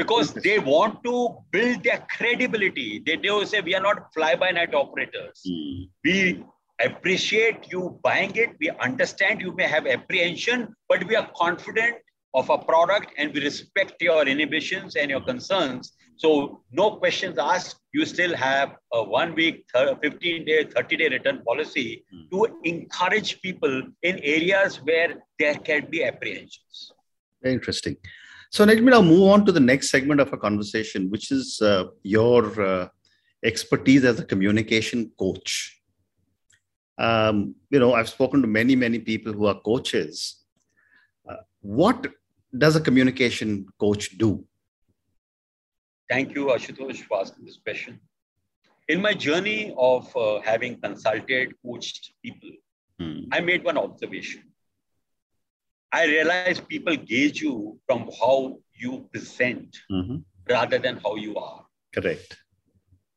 because 0.00 0.32
they 0.46 0.58
want 0.58 1.02
to 1.04 1.14
build 1.52 1.82
their 1.84 2.00
credibility. 2.16 2.98
They 3.06 3.16
do 3.16 3.44
say 3.44 3.60
we 3.60 3.74
are 3.74 3.82
not 3.88 4.12
fly-by-night 4.14 4.74
operators. 4.74 5.42
Mm. 5.48 5.90
We 6.04 6.44
appreciate 6.80 7.70
you 7.70 7.98
buying 8.02 8.34
it. 8.36 8.50
We 8.60 8.70
understand 8.70 9.40
you 9.40 9.54
may 9.54 9.64
have 9.64 9.86
apprehension, 9.86 10.74
but 10.88 11.06
we 11.06 11.16
are 11.16 11.30
confident 11.36 11.96
of 12.34 12.48
a 12.50 12.58
product 12.58 13.12
and 13.18 13.32
we 13.34 13.42
respect 13.42 14.00
your 14.00 14.26
inhibitions 14.26 14.96
and 14.96 15.10
your 15.10 15.20
concerns. 15.20 15.92
So 16.16 16.62
no 16.70 16.96
questions 16.96 17.36
asked. 17.38 17.76
You 17.92 18.06
still 18.06 18.34
have 18.36 18.76
a 18.92 19.02
one 19.02 19.34
week, 19.34 19.64
15 19.74 20.44
day, 20.44 20.64
30 20.64 20.96
day 20.96 21.08
return 21.08 21.42
policy 21.44 22.04
Mm. 22.14 22.30
to 22.30 22.58
encourage 22.64 23.40
people 23.42 23.82
in 24.02 24.18
areas 24.22 24.76
where 24.82 25.22
there 25.38 25.54
can 25.54 25.88
be 25.90 26.04
apprehensions. 26.04 26.92
Very 27.42 27.54
interesting. 27.54 27.96
So 28.50 28.64
let 28.64 28.78
me 28.82 28.90
now 28.90 29.02
move 29.02 29.28
on 29.30 29.44
to 29.46 29.52
the 29.52 29.60
next 29.60 29.90
segment 29.90 30.20
of 30.20 30.32
our 30.32 30.38
conversation, 30.38 31.10
which 31.10 31.30
is 31.32 31.60
uh, 31.62 31.84
your 32.02 32.60
uh, 32.62 32.88
expertise 33.44 34.04
as 34.04 34.20
a 34.20 34.24
communication 34.24 35.10
coach. 35.18 35.81
Um, 36.98 37.54
you 37.70 37.78
know, 37.78 37.94
I've 37.94 38.08
spoken 38.08 38.42
to 38.42 38.48
many, 38.48 38.76
many 38.76 38.98
people 38.98 39.32
who 39.32 39.46
are 39.46 39.58
coaches. 39.60 40.44
Uh, 41.28 41.36
what 41.60 42.06
does 42.56 42.76
a 42.76 42.80
communication 42.80 43.66
coach 43.78 44.16
do? 44.18 44.44
Thank 46.10 46.34
you, 46.34 46.46
Ashutosh, 46.46 47.02
for 47.04 47.20
asking 47.20 47.44
this 47.46 47.58
question. 47.64 48.00
In 48.88 49.00
my 49.00 49.14
journey 49.14 49.74
of 49.78 50.14
uh, 50.16 50.40
having 50.42 50.80
consulted, 50.80 51.54
coached 51.64 52.12
people, 52.22 52.50
Hmm. 53.00 53.20
I 53.32 53.40
made 53.40 53.64
one 53.64 53.78
observation. 53.78 54.42
I 55.90 56.04
realized 56.04 56.68
people 56.68 56.94
gauge 56.94 57.40
you 57.40 57.80
from 57.86 58.10
how 58.20 58.58
you 58.74 59.08
present 59.12 59.78
Mhm. 59.90 60.24
rather 60.48 60.78
than 60.78 60.98
how 60.98 61.16
you 61.16 61.34
are. 61.36 61.66
Correct. 61.94 62.36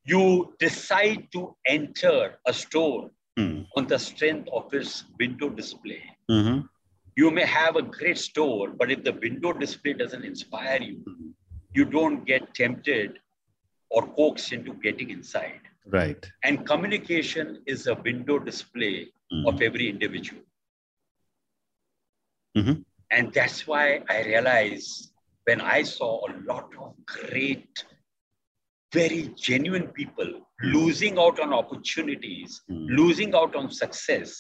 You 0.06 0.56
decide 0.60 1.28
to 1.34 1.58
enter 1.66 2.40
a 2.46 2.54
store 2.54 3.12
Hmm. 3.38 3.62
on 3.76 3.86
the 3.88 4.00
strength 4.00 4.48
of 4.54 4.74
its 4.74 5.04
window 5.20 5.50
display. 5.50 6.02
Mhm. 6.32 6.70
You 7.18 7.32
may 7.32 7.46
have 7.46 7.76
a 7.76 7.82
great 7.82 8.18
store, 8.18 8.70
but 8.72 8.92
if 8.92 9.04
the 9.04 9.12
window 9.14 9.52
display 9.54 9.94
doesn't 9.94 10.24
inspire 10.24 10.82
you, 10.82 11.04
Mhm. 11.08 11.34
you 11.74 11.86
don't 11.86 12.24
get 12.26 12.54
tempted 12.54 13.20
or 13.90 14.08
coaxed 14.16 14.54
into 14.54 14.74
getting 14.76 15.10
inside. 15.10 15.62
Right. 15.86 16.26
And 16.44 16.66
communication 16.66 17.62
is 17.66 17.88
a 17.88 17.96
window 17.96 18.40
display 18.40 19.12
Mhm. 19.32 19.48
of 19.48 19.62
every 19.62 19.90
individual. 19.90 20.44
Mhm. 22.56 22.86
And 23.12 23.34
that's 23.34 23.68
why 23.68 24.02
I 24.10 24.24
realized 24.24 25.12
when 25.46 25.62
I 25.62 25.84
saw 25.84 26.22
a 26.28 26.32
lot 26.44 26.70
of 26.80 26.94
great, 27.06 27.86
very 28.98 29.22
genuine 29.48 29.88
people 30.00 30.30
losing 30.76 31.18
out 31.24 31.40
on 31.46 31.54
opportunities, 31.62 32.62
Mm. 32.70 32.86
losing 33.00 33.36
out 33.40 33.56
on 33.62 33.70
success 33.80 34.36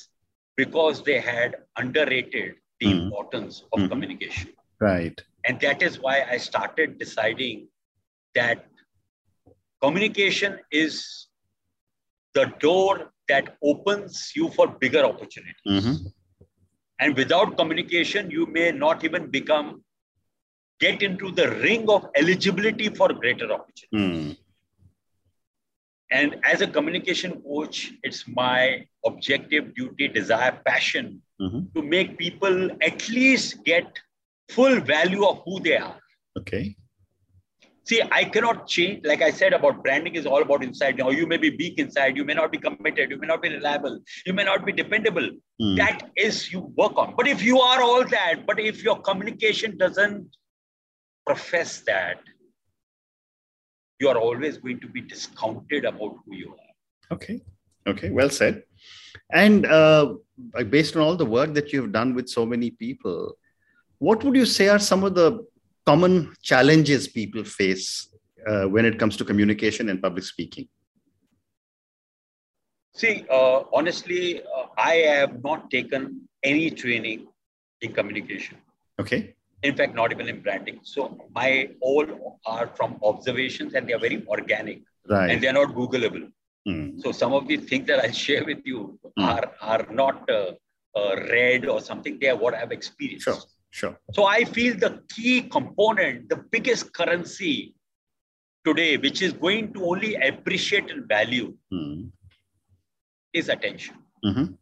because 0.61 1.03
they 1.07 1.19
had 1.19 1.55
underrated 1.83 2.55
the 2.81 2.87
Mm. 2.87 2.99
importance 3.03 3.63
of 3.73 3.89
communication. 3.93 4.51
Right. 4.89 5.17
And 5.47 5.59
that 5.65 5.81
is 5.87 5.99
why 6.05 6.15
I 6.35 6.37
started 6.49 6.97
deciding 7.03 7.67
that 8.39 8.65
communication 9.85 10.59
is 10.71 11.27
the 12.33 12.45
door 12.65 12.93
that 13.31 13.57
opens 13.71 14.31
you 14.35 14.49
for 14.57 14.67
bigger 14.83 15.03
opportunities. 15.11 15.71
Mhm. 15.77 16.13
And 16.99 17.15
without 17.21 17.57
communication, 17.59 18.31
you 18.31 18.45
may 18.57 18.71
not 18.71 19.03
even 19.07 19.29
become, 19.37 19.67
get 20.79 21.01
into 21.07 21.31
the 21.39 21.47
ring 21.67 21.85
of 21.95 22.07
eligibility 22.21 22.89
for 22.99 23.07
greater 23.23 23.47
opportunities. 23.57 24.03
Mm. 24.07 24.44
And 26.11 26.35
as 26.43 26.61
a 26.61 26.67
communication 26.67 27.41
coach, 27.41 27.91
it's 28.03 28.27
my 28.27 28.85
objective, 29.05 29.73
duty, 29.75 30.07
desire, 30.07 30.61
passion 30.65 31.21
Mhm. 31.41 31.73
to 31.73 31.81
make 31.81 32.17
people 32.17 32.71
at 32.81 33.09
least 33.09 33.63
get 33.63 33.99
full 34.49 34.79
value 34.79 35.25
of 35.25 35.41
who 35.45 35.59
they 35.59 35.77
are. 35.77 35.99
Okay. 36.37 36.75
See, 37.87 38.01
I 38.11 38.23
cannot 38.25 38.67
change, 38.67 39.05
like 39.05 39.21
I 39.21 39.29
said 39.29 39.53
about 39.53 39.83
branding 39.83 40.15
is 40.15 40.25
all 40.25 40.41
about 40.41 40.63
inside. 40.63 40.97
Now, 40.97 41.11
you 41.11 41.27
may 41.27 41.37
be 41.37 41.51
weak 41.51 41.77
inside, 41.77 42.17
you 42.17 42.25
may 42.25 42.33
not 42.33 42.51
be 42.51 42.57
committed, 42.57 43.11
you 43.11 43.17
may 43.17 43.27
not 43.27 43.43
be 43.43 43.49
reliable, 43.49 43.99
you 44.25 44.33
may 44.33 44.43
not 44.43 44.65
be 44.65 44.71
dependable. 44.71 45.29
Mm. 45.61 45.77
That 45.77 46.09
is 46.15 46.51
you 46.51 46.61
work 46.75 46.97
on. 46.97 47.13
But 47.15 47.27
if 47.27 47.43
you 47.43 47.59
are 47.59 47.83
all 47.83 48.03
that, 48.05 48.45
but 48.47 48.59
if 48.59 48.83
your 48.83 48.99
communication 49.01 49.77
doesn't 49.77 50.35
profess 51.27 51.81
that, 51.81 52.17
you 53.99 54.09
are 54.09 54.17
always 54.17 54.57
going 54.57 54.79
to 54.79 54.87
be 54.87 55.01
discounted 55.01 55.85
about 55.85 56.15
who 56.25 56.35
you 56.35 56.49
are. 56.51 57.15
Okay. 57.15 57.41
Okay. 57.87 58.09
Well 58.09 58.29
said. 58.29 58.63
And 59.31 59.65
uh, 59.65 60.15
based 60.69 60.95
on 60.95 61.01
all 61.01 61.15
the 61.15 61.25
work 61.25 61.53
that 61.53 61.71
you've 61.71 61.91
done 61.91 62.13
with 62.13 62.27
so 62.27 62.45
many 62.45 62.71
people, 62.71 63.37
what 63.99 64.23
would 64.23 64.35
you 64.35 64.45
say 64.45 64.67
are 64.67 64.79
some 64.79 65.03
of 65.03 65.15
the 65.15 65.45
common 65.85 66.33
challenges 66.41 67.07
people 67.07 67.43
face 67.43 68.09
uh, 68.47 68.65
when 68.65 68.85
it 68.85 68.99
comes 68.99 69.15
to 69.17 69.25
communication 69.25 69.89
and 69.89 70.01
public 70.01 70.23
speaking? 70.23 70.67
See, 72.93 73.25
uh, 73.29 73.63
honestly, 73.73 74.41
uh, 74.41 74.67
I 74.77 74.93
have 74.95 75.43
not 75.43 75.69
taken 75.69 76.27
any 76.43 76.71
training 76.71 77.27
in 77.81 77.93
communication. 77.93 78.57
Okay. 78.99 79.34
In 79.63 79.75
fact, 79.75 79.95
not 79.95 80.11
even 80.11 80.27
in 80.27 80.41
branding. 80.41 80.79
So 80.83 81.17
my 81.33 81.69
all 81.81 82.39
are 82.45 82.67
from 82.75 82.99
observations 83.03 83.73
and 83.73 83.87
they 83.87 83.93
are 83.93 83.99
very 83.99 84.23
organic 84.27 84.81
and 85.09 85.41
they 85.41 85.47
are 85.47 85.53
not 85.53 85.69
Googleable. 85.75 86.31
Mm. 86.67 87.01
So 87.01 87.11
some 87.11 87.33
of 87.33 87.47
the 87.47 87.57
things 87.57 87.87
that 87.87 88.03
I 88.03 88.11
share 88.25 88.43
with 88.45 88.59
you 88.65 88.99
Mm. 89.17 89.25
are 89.33 89.45
are 89.61 89.85
not 89.91 90.29
uh, 90.29 90.51
uh, 90.99 91.15
read 91.31 91.65
or 91.67 91.79
something. 91.81 92.17
They 92.19 92.29
are 92.29 92.35
what 92.35 92.53
I've 92.53 92.71
experienced. 92.71 93.25
Sure. 93.25 93.41
Sure. 93.71 93.97
So 94.13 94.25
I 94.25 94.43
feel 94.45 94.77
the 94.77 95.01
key 95.13 95.41
component, 95.41 96.29
the 96.29 96.37
biggest 96.55 96.93
currency 96.93 97.75
today, 98.65 98.97
which 98.97 99.21
is 99.21 99.33
going 99.33 99.73
to 99.73 99.85
only 99.85 100.15
appreciate 100.15 100.89
and 100.91 101.07
value, 101.07 101.47
Mm. 101.73 102.11
is 103.33 103.49
attention. 103.49 103.95
Mhm. 104.25 104.57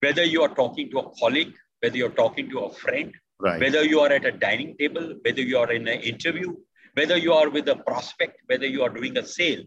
Whether 0.00 0.24
you 0.24 0.42
are 0.42 0.54
talking 0.54 0.90
to 0.90 0.98
a 1.00 1.10
colleague, 1.20 1.54
whether 1.80 1.96
you're 1.96 2.10
talking 2.22 2.50
to 2.50 2.60
a 2.60 2.72
friend, 2.72 3.14
Right. 3.40 3.60
whether 3.60 3.84
you 3.84 4.00
are 4.00 4.10
at 4.12 4.24
a 4.24 4.32
dining 4.32 4.76
table, 4.76 5.14
whether 5.24 5.42
you 5.42 5.58
are 5.58 5.72
in 5.72 5.86
an 5.86 6.00
interview, 6.00 6.56
whether 6.94 7.16
you 7.16 7.32
are 7.32 7.48
with 7.48 7.68
a 7.68 7.76
prospect, 7.76 8.40
whether 8.46 8.66
you 8.66 8.82
are 8.82 8.88
doing 8.88 9.16
a 9.16 9.24
sale, 9.24 9.62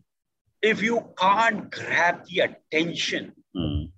if 0.62 0.82
you 0.82 1.13
can't 1.18 1.72
grab 1.72 2.25
the 2.25 2.39
attention, 2.48 3.34
Mm. 3.56 3.91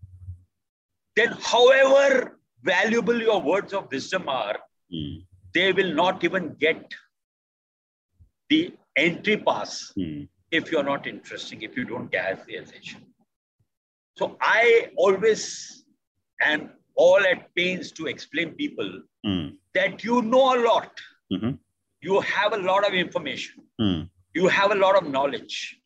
then 1.15 1.32
however 1.51 2.39
valuable 2.62 3.20
your 3.22 3.41
words 3.41 3.74
of 3.74 3.89
wisdom 3.91 4.29
are, 4.29 4.60
Mm. 4.91 5.25
they 5.55 5.72
will 5.74 5.93
not 5.93 6.24
even 6.24 6.53
get 6.65 6.93
the 8.50 8.62
entry 8.96 9.38
pass 9.38 9.91
Mm. 9.98 10.29
if 10.51 10.72
you're 10.72 10.84
not 10.93 11.08
interesting, 11.08 11.62
if 11.63 11.75
you 11.75 11.86
don't 11.86 12.12
get 12.12 12.46
the 12.46 12.55
attention. 12.58 13.01
So 14.17 14.38
I 14.39 14.91
always 14.96 15.43
am 16.39 16.72
all 16.95 17.25
at 17.25 17.53
pains 17.55 17.91
to 17.93 18.07
explain 18.07 18.53
people 18.55 18.89
Mm. 19.25 19.57
that 19.73 20.03
you 20.03 20.21
know 20.21 20.45
a 20.55 20.59
lot. 20.69 21.00
Mhm. 21.31 21.59
You 22.01 22.19
have 22.19 22.53
a 22.53 22.57
lot 22.57 22.88
of 22.88 22.93
information. 22.93 23.63
Mm. 23.81 24.09
You 24.33 24.47
have 24.47 24.71
a 24.71 24.75
lot 24.75 24.95
of 25.01 25.09
knowledge. 25.09 25.79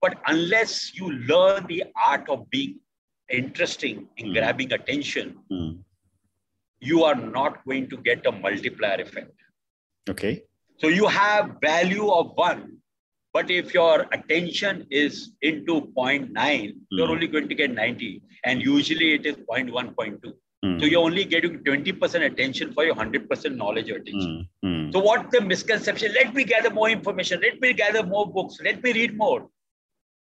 But 0.00 0.20
unless 0.26 0.94
you 0.94 1.10
learn 1.12 1.66
the 1.66 1.84
art 2.06 2.28
of 2.28 2.48
being 2.50 2.80
interesting 3.30 4.08
in 4.16 4.26
Mm. 4.28 4.34
grabbing 4.34 4.72
attention, 4.72 5.38
Mm. 5.50 5.84
you 6.80 7.04
are 7.04 7.14
not 7.14 7.64
going 7.64 7.88
to 7.90 7.96
get 8.08 8.26
a 8.26 8.32
multiplier 8.32 9.00
effect. 9.00 9.36
Okay. 10.08 10.44
So 10.78 10.88
you 10.88 11.06
have 11.06 11.56
value 11.60 12.10
of 12.10 12.32
one, 12.36 12.82
but 13.34 13.50
if 13.50 13.74
your 13.74 14.06
attention 14.16 14.86
is 14.90 15.32
into 15.42 15.74
0.9, 15.96 16.76
you're 16.90 17.08
Mm. 17.08 17.14
only 17.14 17.26
going 17.34 17.48
to 17.52 17.54
get 17.60 17.72
90. 17.78 18.22
And 18.44 18.62
usually 18.62 19.08
it 19.14 19.26
is 19.30 19.36
0.1, 19.48 19.94
0.2. 19.94 20.32
Mm. 20.64 20.80
So 20.80 20.86
you're 20.86 21.02
only 21.08 21.24
getting 21.24 21.58
20% 21.64 22.24
attention 22.30 22.72
for 22.76 22.84
your 22.84 22.94
100% 22.94 23.56
knowledge 23.62 23.90
or 23.90 23.96
attention. 23.96 24.48
Mm. 24.64 24.68
Mm. 24.68 24.92
So 24.92 25.00
what 25.08 25.30
the 25.32 25.40
misconception? 25.40 26.14
Let 26.20 26.34
me 26.34 26.44
gather 26.44 26.70
more 26.70 26.88
information. 26.98 27.40
Let 27.48 27.60
me 27.60 27.72
gather 27.72 28.04
more 28.14 28.26
books. 28.38 28.60
Let 28.68 28.82
me 28.84 28.92
read 29.00 29.16
more. 29.24 29.40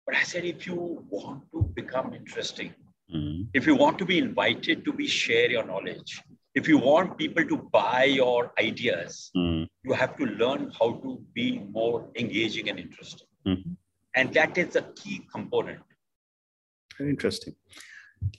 But 0.05 0.15
I 0.15 0.23
said, 0.23 0.45
if 0.45 0.67
you 0.67 0.77
want 1.09 1.43
to 1.53 1.63
become 1.81 2.13
interesting, 2.21 2.71
Mm. 3.15 3.47
if 3.59 3.65
you 3.67 3.75
want 3.75 3.97
to 3.99 4.05
be 4.05 4.19
invited 4.19 4.85
to 4.85 4.93
be 4.93 5.07
share 5.07 5.49
your 5.49 5.65
knowledge, 5.65 6.11
if 6.55 6.67
you 6.67 6.77
want 6.77 7.17
people 7.17 7.45
to 7.45 7.57
buy 7.71 8.03
your 8.05 8.51
ideas, 8.59 9.31
Mm. 9.35 9.67
you 9.83 9.93
have 9.93 10.17
to 10.17 10.25
learn 10.25 10.71
how 10.79 10.93
to 11.03 11.23
be 11.33 11.59
more 11.59 12.09
engaging 12.15 12.69
and 12.69 12.79
interesting. 12.79 13.27
Mhm. 13.45 13.75
And 14.15 14.33
that 14.33 14.57
is 14.57 14.75
a 14.75 14.81
key 14.95 15.21
component. 15.31 15.81
Very 16.97 17.11
interesting. 17.11 17.55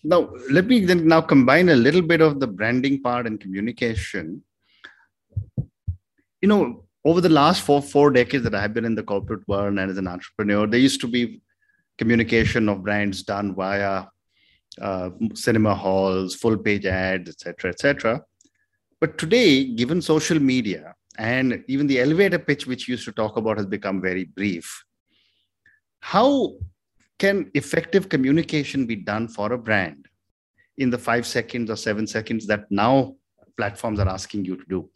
Now, 0.03 0.31
let 0.51 0.67
me 0.67 0.85
then 0.85 1.07
now 1.07 1.21
combine 1.21 1.69
a 1.71 1.77
little 1.77 2.03
bit 2.03 2.21
of 2.21 2.41
the 2.41 2.47
branding 2.47 3.01
part 3.03 3.27
and 3.27 3.41
communication. 3.41 4.45
You 6.43 6.49
know, 6.49 6.87
over 7.05 7.21
the 7.21 7.31
last 7.31 7.63
four 7.63 7.81
four 7.81 8.11
decades 8.11 8.45
that 8.45 8.55
I've 8.55 8.75
been 8.75 8.85
in 8.85 8.95
the 8.95 9.03
corporate 9.03 9.47
world 9.49 9.79
and 9.79 9.91
as 9.91 9.99
an 9.99 10.09
entrepreneur, 10.09 10.67
there 10.67 10.81
used 10.81 11.01
to 11.01 11.07
be 11.09 11.41
communication 11.97 12.69
of 12.69 12.83
brands 12.83 13.23
done 13.23 13.55
via 13.55 14.07
uh, 14.81 15.11
cinema 15.35 15.75
halls, 15.75 16.35
full 16.35 16.57
page 16.57 16.87
ads, 16.87 17.29
etc., 17.31 17.71
etc. 17.71 18.23
But 19.01 19.19
today, 19.19 19.65
given 19.65 20.03
social 20.03 20.39
media 20.39 20.95
and 21.19 21.65
even 21.69 21.87
the 21.87 22.01
elevator 22.01 22.39
pitch, 22.39 22.67
which 22.67 22.87
you 22.87 22.93
used 22.93 23.05
to 23.07 23.13
talk 23.13 23.37
about, 23.37 23.57
has 23.57 23.67
become 23.67 24.01
very 24.01 24.25
brief. 24.25 24.85
How 26.01 26.55
can 27.19 27.51
effective 27.55 28.09
communication 28.09 28.87
be 28.87 28.97
done 28.97 29.29
for 29.29 29.53
a 29.53 29.59
brand 29.59 30.07
in 30.79 30.91
the 30.91 30.99
five 30.99 31.27
seconds 31.27 31.71
or 31.71 31.77
seven 31.77 32.07
seconds 32.07 32.47
that 32.47 32.71
now 32.71 33.17
platforms 33.57 34.01
are 34.01 34.09
asking 34.09 34.45
you 34.45 34.57
to 34.57 34.65
do? 34.69 34.91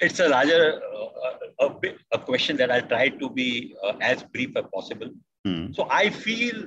It's 0.00 0.20
a 0.20 0.28
larger 0.28 0.80
uh, 0.82 1.36
a, 1.60 1.70
a 2.12 2.18
question 2.18 2.56
that 2.58 2.70
I'll 2.70 2.86
try 2.86 3.08
to 3.08 3.30
be 3.30 3.74
uh, 3.82 3.94
as 4.00 4.22
brief 4.22 4.56
as 4.56 4.64
possible. 4.72 5.10
Hmm. 5.46 5.72
So 5.72 5.86
I 5.88 6.10
feel 6.10 6.62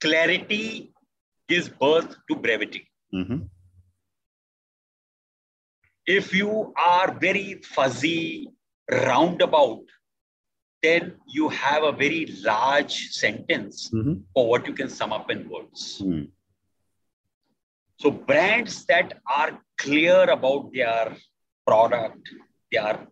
clarity 0.00 0.92
gives 1.48 1.68
birth 1.68 2.16
to 2.28 2.36
brevity. 2.46 2.82
Mhm. 3.14 3.48
If 6.06 6.32
you 6.34 6.72
are 6.76 7.12
very 7.26 7.60
fuzzy, 7.74 8.48
roundabout, 8.90 9.84
then 10.82 11.12
you 11.26 11.48
have 11.48 11.82
a 11.82 11.92
very 11.92 12.26
large 12.48 12.96
sentence 13.20 13.90
Mhm. 13.90 14.16
for 14.32 14.48
what 14.48 14.66
you 14.66 14.74
can 14.80 14.90
sum 14.98 15.12
up 15.12 15.30
in 15.34 15.48
words. 15.48 15.84
Hmm. 15.98 16.24
So 18.02 18.10
brands 18.30 18.84
that 18.86 19.14
are 19.26 19.50
clear 19.78 20.18
about 20.30 20.72
their 20.72 21.16
product, 21.66 22.28
their 22.72 23.06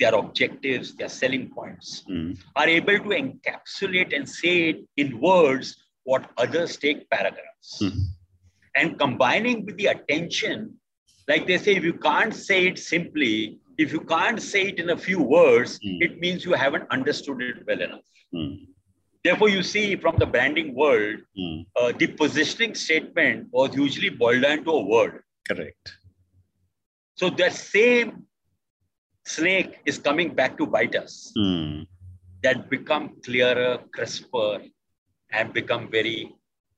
their 0.00 0.14
objectives, 0.14 0.94
their 0.94 1.08
selling 1.08 1.50
points, 1.50 2.02
Hmm. 2.06 2.32
are 2.56 2.68
able 2.68 2.98
to 2.98 3.10
encapsulate 3.22 4.14
and 4.16 4.28
say 4.28 4.68
it 4.70 4.84
in 4.96 5.20
words 5.20 5.76
what 6.04 6.30
others 6.36 6.76
take 6.76 7.08
paragraphs. 7.10 7.80
Mhm. 7.82 8.02
And 8.76 8.98
combining 8.98 9.64
with 9.64 9.76
the 9.76 9.86
attention, 9.86 10.80
like 11.28 11.46
they 11.46 11.58
say, 11.58 11.76
if 11.76 11.84
you 11.84 11.94
can't 11.94 12.34
say 12.34 12.66
it 12.66 12.78
simply, 12.78 13.58
if 13.78 13.92
you 13.92 14.00
can't 14.00 14.40
say 14.42 14.68
it 14.68 14.78
in 14.78 14.90
a 14.90 14.96
few 14.96 15.20
words, 15.22 15.78
Mm. 15.78 16.02
it 16.02 16.20
means 16.20 16.44
you 16.44 16.52
haven't 16.52 16.86
understood 16.90 17.40
it 17.42 17.66
well 17.66 17.80
enough. 17.80 18.04
Hmm. 18.32 18.54
Therefore, 19.24 19.48
you 19.48 19.62
see 19.62 19.96
from 19.96 20.16
the 20.18 20.26
branding 20.26 20.74
world, 20.74 21.20
Hmm. 21.36 21.60
uh, 21.76 21.92
the 21.92 22.08
positioning 22.08 22.74
statement 22.74 23.48
was 23.52 23.74
usually 23.74 24.10
boiled 24.10 24.42
down 24.42 24.64
to 24.64 24.70
a 24.70 24.84
word. 24.84 25.22
Correct. 25.48 25.94
So 27.16 27.30
that 27.30 27.52
same 27.52 28.26
snake 29.26 29.80
is 29.86 29.98
coming 29.98 30.34
back 30.34 30.56
to 30.58 30.66
bite 30.66 30.94
us. 30.96 31.32
Hmm. 31.36 31.82
That 32.42 32.68
become 32.70 33.16
clearer, 33.24 33.78
crisper, 33.92 34.62
and 35.32 35.52
become 35.52 35.90
very. 35.90 36.32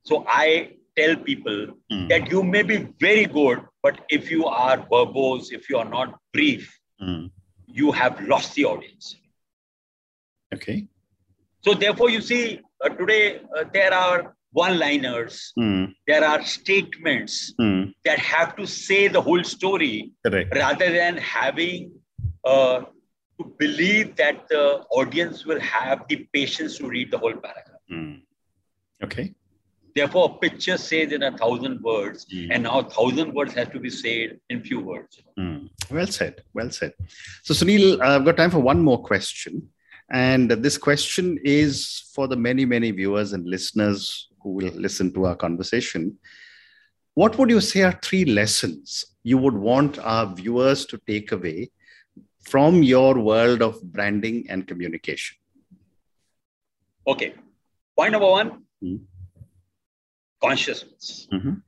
So 0.04 0.24
I 0.28 0.74
tell 0.96 1.16
people 1.16 1.58
Hmm. 1.90 2.06
that 2.08 2.30
you 2.30 2.42
may 2.42 2.62
be 2.62 2.76
very 3.00 3.26
good, 3.26 3.58
but 3.82 4.00
if 4.08 4.30
you 4.30 4.46
are 4.46 4.78
verbose, 4.92 5.52
if 5.52 5.68
you 5.70 5.78
are 5.78 5.88
not 5.98 6.18
brief, 6.32 6.72
Hmm. 7.00 7.26
you 7.66 7.92
have 7.92 8.20
lost 8.32 8.54
the 8.54 8.64
audience. 8.64 9.16
Okay. 10.54 10.86
So 11.64 11.74
therefore, 11.74 12.10
you 12.10 12.20
see 12.20 12.60
uh, 12.84 12.88
today 12.90 13.40
uh, 13.58 13.64
there 13.72 13.92
are 13.92 14.34
one-liners, 14.52 15.52
Hmm. 15.58 15.84
there 16.06 16.24
are 16.24 16.42
statements 16.44 17.52
Hmm. 17.58 17.82
that 18.04 18.18
have 18.18 18.56
to 18.56 18.66
say 18.66 19.08
the 19.08 19.20
whole 19.20 19.42
story 19.44 20.12
Correct. 20.24 20.54
rather 20.54 20.90
than 20.92 21.16
having 21.18 21.90
uh, 22.46 22.80
to 23.38 23.44
believe 23.58 24.16
that 24.16 24.48
the 24.48 24.64
audience 25.00 25.44
will 25.44 25.60
have 25.60 26.06
the 26.08 26.18
patience 26.32 26.78
to 26.78 26.88
read 26.88 27.10
the 27.10 27.18
whole 27.18 27.34
paragraph. 27.34 27.82
Hmm. 27.90 28.14
Okay. 29.04 29.34
Therefore, 29.94 30.24
a 30.34 30.38
picture 30.38 30.76
says 30.78 31.12
in 31.12 31.22
a 31.22 31.36
thousand 31.36 31.82
words, 31.82 32.26
Hmm. 32.30 32.52
and 32.52 32.62
now 32.64 32.82
thousand 32.82 33.34
words 33.34 33.54
have 33.54 33.70
to 33.72 33.80
be 33.80 33.90
said 33.90 34.38
in 34.50 34.62
few 34.62 34.80
words. 34.80 35.20
Hmm. 35.38 35.66
Well 35.90 36.06
said. 36.06 36.42
Well 36.54 36.70
said. 36.70 36.92
So, 37.42 37.54
Suneel, 37.54 38.00
I've 38.00 38.24
got 38.24 38.36
time 38.36 38.50
for 38.50 38.60
one 38.60 38.80
more 38.82 39.02
question. 39.02 39.68
And 40.10 40.50
this 40.66 40.78
question 40.78 41.38
is 41.42 42.10
for 42.14 42.28
the 42.28 42.36
many, 42.36 42.64
many 42.64 42.90
viewers 42.92 43.32
and 43.32 43.44
listeners 43.46 44.28
who 44.42 44.50
will 44.50 44.72
listen 44.86 45.12
to 45.14 45.26
our 45.26 45.34
conversation. 45.34 46.18
What 47.14 47.36
would 47.38 47.50
you 47.50 47.60
say 47.60 47.82
are 47.82 47.98
three 48.02 48.24
lessons 48.24 49.04
you 49.24 49.38
would 49.38 49.54
want 49.54 49.98
our 49.98 50.26
viewers 50.32 50.86
to 50.86 51.00
take 51.08 51.32
away 51.32 51.70
from 52.52 52.82
your 52.82 53.18
world 53.18 53.62
of 53.62 53.82
branding 53.92 54.46
and 54.48 54.66
communication? 54.66 55.36
Okay. 57.06 57.34
Point 57.98 58.12
number 58.12 58.30
one 58.38 58.48
Hmm. 58.82 58.96
consciousness. 60.42 61.26
Mhm. 61.32 61.62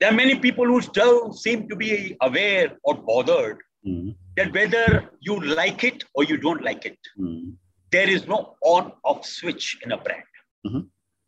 There 0.00 0.10
are 0.10 0.16
many 0.22 0.34
people 0.46 0.66
who 0.72 0.80
still 0.80 1.32
seem 1.32 1.68
to 1.68 1.76
be 1.76 2.16
aware 2.28 2.78
or 2.82 2.94
bothered 3.10 3.58
Hmm. 3.84 4.10
that 4.36 4.52
whether 4.58 4.86
you 5.20 5.34
like 5.60 5.84
it 5.90 6.04
or 6.14 6.24
you 6.24 6.36
don't 6.46 6.62
like 6.68 6.84
it, 6.90 6.98
Hmm. 7.16 7.50
there 7.90 8.08
is 8.16 8.26
no 8.34 8.38
on 8.74 8.92
off 9.04 9.24
switch 9.26 9.66
in 9.84 9.92
a 9.92 9.98
brand. 10.06 10.30
Mhm. 10.66 10.82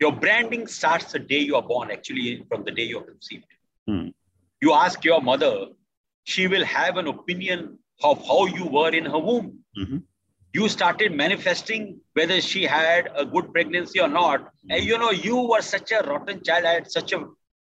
Your 0.05 0.13
branding 0.25 0.67
starts 0.67 1.13
the 1.13 1.19
day 1.33 1.41
you 1.49 1.57
are 1.57 1.67
born, 1.73 1.91
actually, 1.97 2.45
from 2.49 2.65
the 2.65 2.75
day 2.79 2.87
you're 2.93 3.09
conceived. 3.13 3.51
Hmm. 3.89 4.09
You 4.61 4.73
ask 4.85 5.05
your 5.05 5.21
mother, 5.31 5.55
she 6.25 6.47
will 6.53 6.65
have 6.65 6.97
an 7.03 7.09
opinion 7.17 7.79
of 8.03 8.27
how 8.27 8.47
you 8.47 8.67
were 8.67 8.91
in 8.91 9.07
her 9.07 9.19
womb. 9.19 9.49
Mhm. 9.79 10.03
you 10.57 10.69
started 10.73 11.13
manifesting 11.13 11.83
whether 12.15 12.37
she 12.41 12.61
had 12.65 13.09
a 13.23 13.25
good 13.33 13.53
pregnancy 13.53 14.01
or 14.01 14.09
not. 14.09 14.45
And 14.71 14.83
you 14.83 14.97
know, 15.03 15.11
you 15.11 15.37
were 15.51 15.61
such 15.61 15.93
a 15.93 15.99
rotten 16.07 16.43
child. 16.43 16.65
I 16.65 16.73
had 16.77 16.91
such 16.91 17.13
a, 17.13 17.19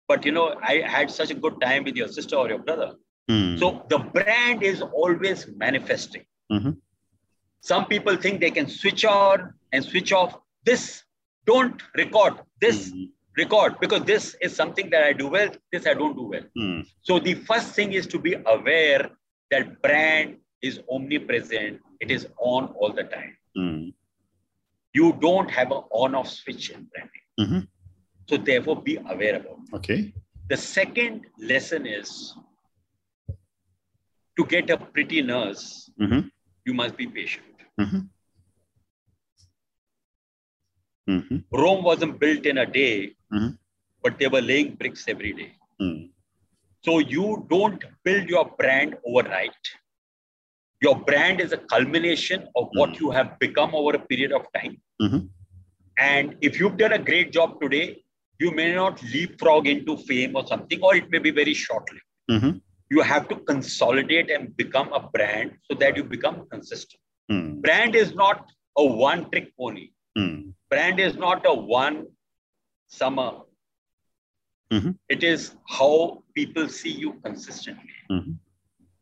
but 0.09 0.25
you 0.25 0.33
know, 0.33 0.46
I 0.62 0.77
had 0.94 1.11
such 1.11 1.31
a 1.31 1.35
good 1.35 1.61
time 1.61 1.85
with 1.85 1.96
your 1.96 2.09
sister 2.09 2.37
or 2.37 2.49
your 2.49 2.59
brother. 2.68 2.94
Mm. 3.31 3.59
So 3.59 3.85
the 3.90 3.99
brand 3.99 4.62
is 4.62 4.81
always 5.03 5.46
manifesting. 5.64 6.25
Mhm. 6.51 6.79
Some 7.61 7.85
people 7.92 8.16
think 8.16 8.40
they 8.40 8.51
can 8.51 8.68
switch 8.79 9.05
on 9.05 9.53
and 9.72 9.85
switch 9.85 10.12
off. 10.12 10.38
This 10.64 11.03
don't 11.53 11.83
record. 12.03 12.40
This 12.61 12.90
Mm. 12.90 13.11
record 13.37 13.79
because 13.85 14.05
this 14.05 14.35
is 14.40 14.57
something 14.57 14.88
that 14.96 15.05
I 15.11 15.12
do 15.12 15.29
well. 15.37 15.51
This 15.70 15.87
I 15.87 15.94
don't 16.01 16.16
do 16.16 16.29
well. 16.35 16.46
Mm. 16.57 16.87
So 17.03 17.18
the 17.18 17.35
first 17.53 17.75
thing 17.75 17.92
is 17.92 18.07
to 18.16 18.18
be 18.18 18.35
aware 18.57 19.11
that 19.50 19.82
brand 19.82 20.37
is 20.62 20.80
omnipresent. 20.90 21.80
It 22.00 22.11
is 22.11 22.26
on 22.38 22.66
all 22.78 22.92
the 22.92 23.04
time. 23.04 23.37
Mm. 23.56 23.94
You 24.94 25.12
don't 25.20 25.50
have 25.50 25.70
an 25.70 25.82
on-off 25.90 26.28
switch 26.28 26.70
in 26.70 26.85
branding. 26.92 27.26
Mhm. 27.40 27.68
So 28.28 28.37
therefore, 28.37 28.82
be 28.82 28.96
aware 28.96 29.37
about. 29.37 29.59
it. 29.68 29.74
Okay. 29.74 30.14
The 30.48 30.56
second 30.56 31.26
lesson 31.38 31.87
is 31.87 32.35
to 34.38 34.44
get 34.44 34.70
a 34.70 34.76
pretty 34.76 35.22
nurse, 35.22 35.90
Mhm. 36.00 36.30
you 36.64 36.74
must 36.74 36.96
be 36.96 37.06
patient. 37.06 37.46
Mhm. 37.80 38.09
Mhm. 41.09 41.44
Rome 41.52 41.85
wasn't 41.85 42.18
built 42.18 42.46
in 42.46 42.59
a 42.59 42.66
day, 42.66 43.14
Mhm. 43.32 43.59
but 44.02 44.18
they 44.18 44.28
were 44.28 44.42
laying 44.42 44.74
bricks 44.74 45.06
every 45.09 45.32
day. 45.32 45.52
Mm. 45.80 46.11
So 46.85 46.99
you 46.99 47.47
don't 47.51 47.83
build 48.05 48.29
your 48.29 48.51
brand 48.59 48.97
overnight. 49.07 49.51
Your 50.83 50.97
brand 50.97 51.41
is 51.41 51.53
a 51.53 51.59
culmination 51.59 52.49
of 52.55 52.69
what 52.73 52.91
Mm. 52.91 53.01
you 53.01 53.11
have 53.11 53.39
become 53.39 53.75
over 53.75 53.97
a 53.97 53.99
period 53.99 54.33
of 54.33 54.47
time. 54.53 54.81
Mhm. 55.03 55.29
And 55.99 56.37
if 56.41 56.61
you've 56.61 56.77
done 56.77 56.93
a 56.93 56.99
great 56.99 57.33
job 57.33 57.61
today, 57.61 58.03
you 58.39 58.51
may 58.51 58.75
not 58.75 59.03
leapfrog 59.03 59.67
into 59.67 59.97
fame 59.97 60.37
or 60.37 60.47
something, 60.47 60.81
or 60.83 60.95
it 60.95 61.11
may 61.11 61.19
be 61.19 61.31
very 61.31 61.55
shortly. 61.55 62.01
Mhm. 62.31 62.61
You 62.91 63.01
have 63.01 63.29
to 63.29 63.37
consolidate 63.37 64.31
and 64.31 64.57
become 64.57 64.93
a 64.93 65.01
brand 65.01 65.57
so 65.62 65.75
that 65.75 65.97
you 65.97 66.05
become 66.05 66.47
consistent. 66.49 67.01
Mm. 67.31 67.61
Brand 67.62 67.97
is 67.97 68.15
not 68.15 68.53
a 68.77 68.85
one 68.85 69.31
trick 69.31 69.57
pony. 69.57 69.91
Mm. 70.19 70.53
Brand 70.71 71.01
is 71.01 71.17
not 71.17 71.45
a 71.47 71.55
one 71.55 72.07
summer. 72.87 73.43
Mhm. 74.72 74.98
It 75.09 75.22
is 75.22 75.55
how 75.68 76.22
people 76.35 76.68
see 76.68 76.90
you 76.90 77.12
consistently. 77.24 77.94
Mhm. 78.11 78.38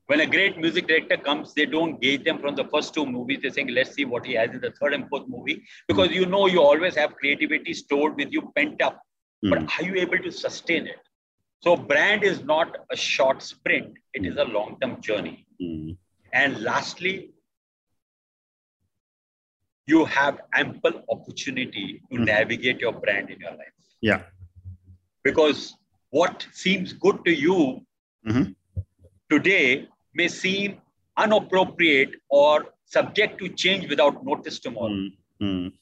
When 0.06 0.20
a 0.20 0.26
great 0.26 0.58
music 0.58 0.86
director 0.86 1.16
comes, 1.16 1.54
they 1.54 1.64
don't 1.64 2.00
gauge 2.00 2.24
them 2.24 2.38
from 2.38 2.54
the 2.54 2.64
first 2.64 2.92
two 2.92 3.06
movies. 3.06 3.38
They're 3.40 3.50
saying, 3.50 3.68
let's 3.68 3.94
see 3.94 4.04
what 4.04 4.26
he 4.26 4.34
has 4.34 4.50
in 4.50 4.60
the 4.60 4.70
third 4.70 4.92
and 4.92 5.08
fourth 5.08 5.26
movie. 5.28 5.62
Because 5.88 6.10
you 6.12 6.26
know 6.26 6.46
you 6.46 6.60
always 6.60 6.94
have 6.96 7.14
creativity 7.14 7.72
stored 7.72 8.16
with 8.16 8.30
you, 8.30 8.52
pent 8.54 8.82
up. 8.82 9.00
But 9.42 9.60
Mm. 9.60 9.78
are 9.78 9.84
you 9.84 9.94
able 9.94 10.18
to 10.18 10.30
sustain 10.30 10.86
it? 10.86 11.00
So 11.62 11.76
brand 11.76 12.22
is 12.24 12.44
not 12.44 12.76
a 12.90 12.96
short 12.96 13.42
sprint. 13.42 13.96
It 14.12 14.26
is 14.26 14.36
a 14.36 14.44
long-term 14.44 15.00
journey. 15.00 15.46
Mm. 15.60 15.96
And 16.32 16.62
lastly, 16.62 17.32
you 19.86 20.04
have 20.04 20.40
ample 20.54 21.02
opportunity 21.08 22.02
to 22.10 22.18
Mhm. 22.18 22.26
navigate 22.26 22.80
your 22.80 22.92
brand 22.92 23.30
in 23.30 23.40
your 23.40 23.52
life. 23.52 23.74
Yeah. 24.00 24.22
Because 25.24 25.76
what 26.10 26.46
seems 26.52 26.92
good 26.92 27.24
to 27.24 27.32
you 27.46 27.58
Mhm. 28.26 28.54
today 29.30 29.88
may 30.14 30.28
seem 30.28 30.80
inappropriate 31.24 32.12
or 32.28 32.52
subject 32.84 33.38
to 33.38 33.48
change 33.48 33.88
without 33.88 34.24
notice 34.24 34.58
tomorrow. 34.66 34.94
Mm. 34.94 35.16
Mm. 35.42 35.72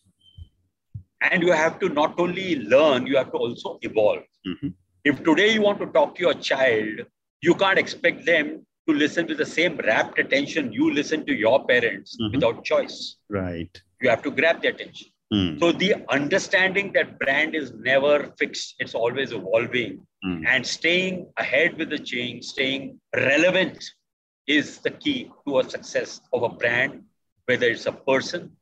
And 1.20 1.42
you 1.42 1.52
have 1.52 1.78
to 1.80 1.88
not 1.88 2.18
only 2.18 2.56
learn, 2.74 3.06
you 3.06 3.16
have 3.16 3.30
to 3.32 3.38
also 3.38 3.78
evolve. 3.82 4.24
Mhm. 4.46 4.74
If 5.04 5.22
today 5.28 5.52
you 5.54 5.62
want 5.62 5.80
to 5.80 5.86
talk 5.96 6.14
to 6.16 6.22
your 6.26 6.34
child, 6.50 7.06
you 7.40 7.54
can't 7.54 7.78
expect 7.78 8.24
them 8.24 8.66
to 8.88 8.94
listen 9.02 9.26
with 9.26 9.38
the 9.38 9.46
same 9.46 9.76
rapt 9.88 10.18
attention 10.18 10.72
you 10.72 10.92
listen 10.92 11.24
to 11.26 11.34
your 11.44 11.58
parents 11.66 12.16
Mhm. 12.20 12.32
without 12.36 12.64
choice. 12.64 12.98
Right. 13.28 13.82
You 14.00 14.10
have 14.10 14.22
to 14.22 14.30
grab 14.30 14.62
their 14.62 14.72
attention. 14.72 15.11
Mm. 15.32 15.58
So 15.58 15.72
the 15.72 15.94
understanding 16.10 16.92
that 16.92 17.18
brand 17.18 17.54
is 17.54 17.72
never 17.72 18.32
fixed, 18.38 18.74
it's 18.78 18.94
always 18.94 19.32
evolving. 19.32 20.06
Mm. 20.24 20.44
And 20.46 20.66
staying 20.66 21.26
ahead 21.38 21.78
with 21.78 21.90
the 21.90 21.98
change, 21.98 22.44
staying 22.44 23.00
relevant 23.16 23.82
is 24.46 24.78
the 24.78 24.90
key 24.90 25.30
to 25.46 25.60
a 25.60 25.68
success 25.68 26.20
of 26.32 26.42
a 26.42 26.50
brand, 26.50 27.04
whether 27.46 27.66
it's 27.66 27.86
a 27.86 27.92
person, 27.92 28.52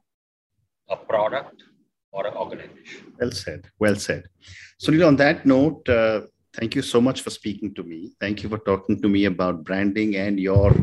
a 0.89 0.97
product, 0.97 1.63
or 2.13 2.27
an 2.27 2.35
organization. 2.35 3.13
Well 3.19 3.33
said. 3.33 3.69
Well 3.79 3.97
said. 3.97 4.25
Suneel, 4.81 5.09
on 5.09 5.17
that 5.17 5.47
note, 5.47 5.89
uh, 5.89 6.23
thank 6.55 6.75
you 6.75 6.83
so 6.83 7.01
much 7.01 7.23
for 7.23 7.31
speaking 7.31 7.75
to 7.75 7.83
me. 7.83 8.13
Thank 8.21 8.43
you 8.43 8.49
for 8.49 8.59
talking 8.59 9.01
to 9.03 9.09
me 9.09 9.25
about 9.25 9.65
branding 9.65 10.17
and 10.17 10.39
your, 10.39 10.75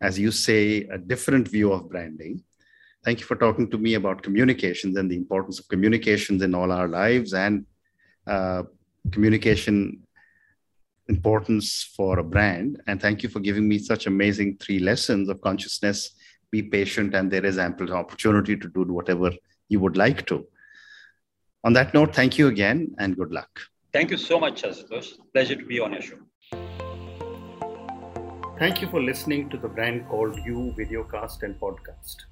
as 0.00 0.18
you 0.18 0.30
say, 0.30 0.84
a 0.84 0.98
different 0.98 1.48
view 1.48 1.72
of 1.72 1.88
branding. 1.88 2.42
Thank 3.04 3.20
you 3.20 3.26
for 3.26 3.36
talking 3.36 3.68
to 3.70 3.78
me 3.78 3.94
about 3.94 4.22
communications 4.22 4.96
and 4.96 5.10
the 5.10 5.16
importance 5.16 5.58
of 5.58 5.66
communications 5.68 6.42
in 6.42 6.54
all 6.54 6.70
our 6.70 6.88
lives 6.88 7.34
and 7.34 7.66
uh, 8.26 8.62
communication 9.10 10.02
importance 11.08 11.92
for 11.96 12.18
a 12.20 12.24
brand. 12.24 12.80
And 12.86 13.00
thank 13.00 13.22
you 13.22 13.28
for 13.28 13.40
giving 13.40 13.66
me 13.68 13.78
such 13.78 14.06
amazing 14.06 14.58
three 14.58 14.78
lessons 14.78 15.28
of 15.28 15.40
consciousness. 15.40 16.10
Be 16.50 16.62
patient, 16.62 17.14
and 17.14 17.30
there 17.30 17.44
is 17.44 17.58
ample 17.58 17.92
opportunity 17.92 18.56
to 18.56 18.68
do 18.68 18.82
whatever 18.84 19.32
you 19.68 19.80
would 19.80 19.96
like 19.96 20.26
to. 20.26 20.46
On 21.64 21.72
that 21.72 21.94
note, 21.94 22.14
thank 22.14 22.38
you 22.38 22.48
again 22.48 22.94
and 22.98 23.16
good 23.16 23.32
luck. 23.32 23.60
Thank 23.92 24.10
you 24.10 24.16
so 24.16 24.38
much, 24.38 24.62
Ashutosh. 24.62 25.12
Pleasure 25.32 25.56
to 25.56 25.64
be 25.64 25.80
on 25.80 25.92
your 25.92 26.02
show. 26.02 26.18
Thank 28.58 28.82
you 28.82 28.88
for 28.88 29.02
listening 29.02 29.48
to 29.50 29.56
the 29.56 29.68
brand 29.68 30.06
called 30.08 30.36
You 30.44 30.74
videocast 30.78 31.42
and 31.42 31.58
podcast, 31.58 32.16
a 32.22 32.31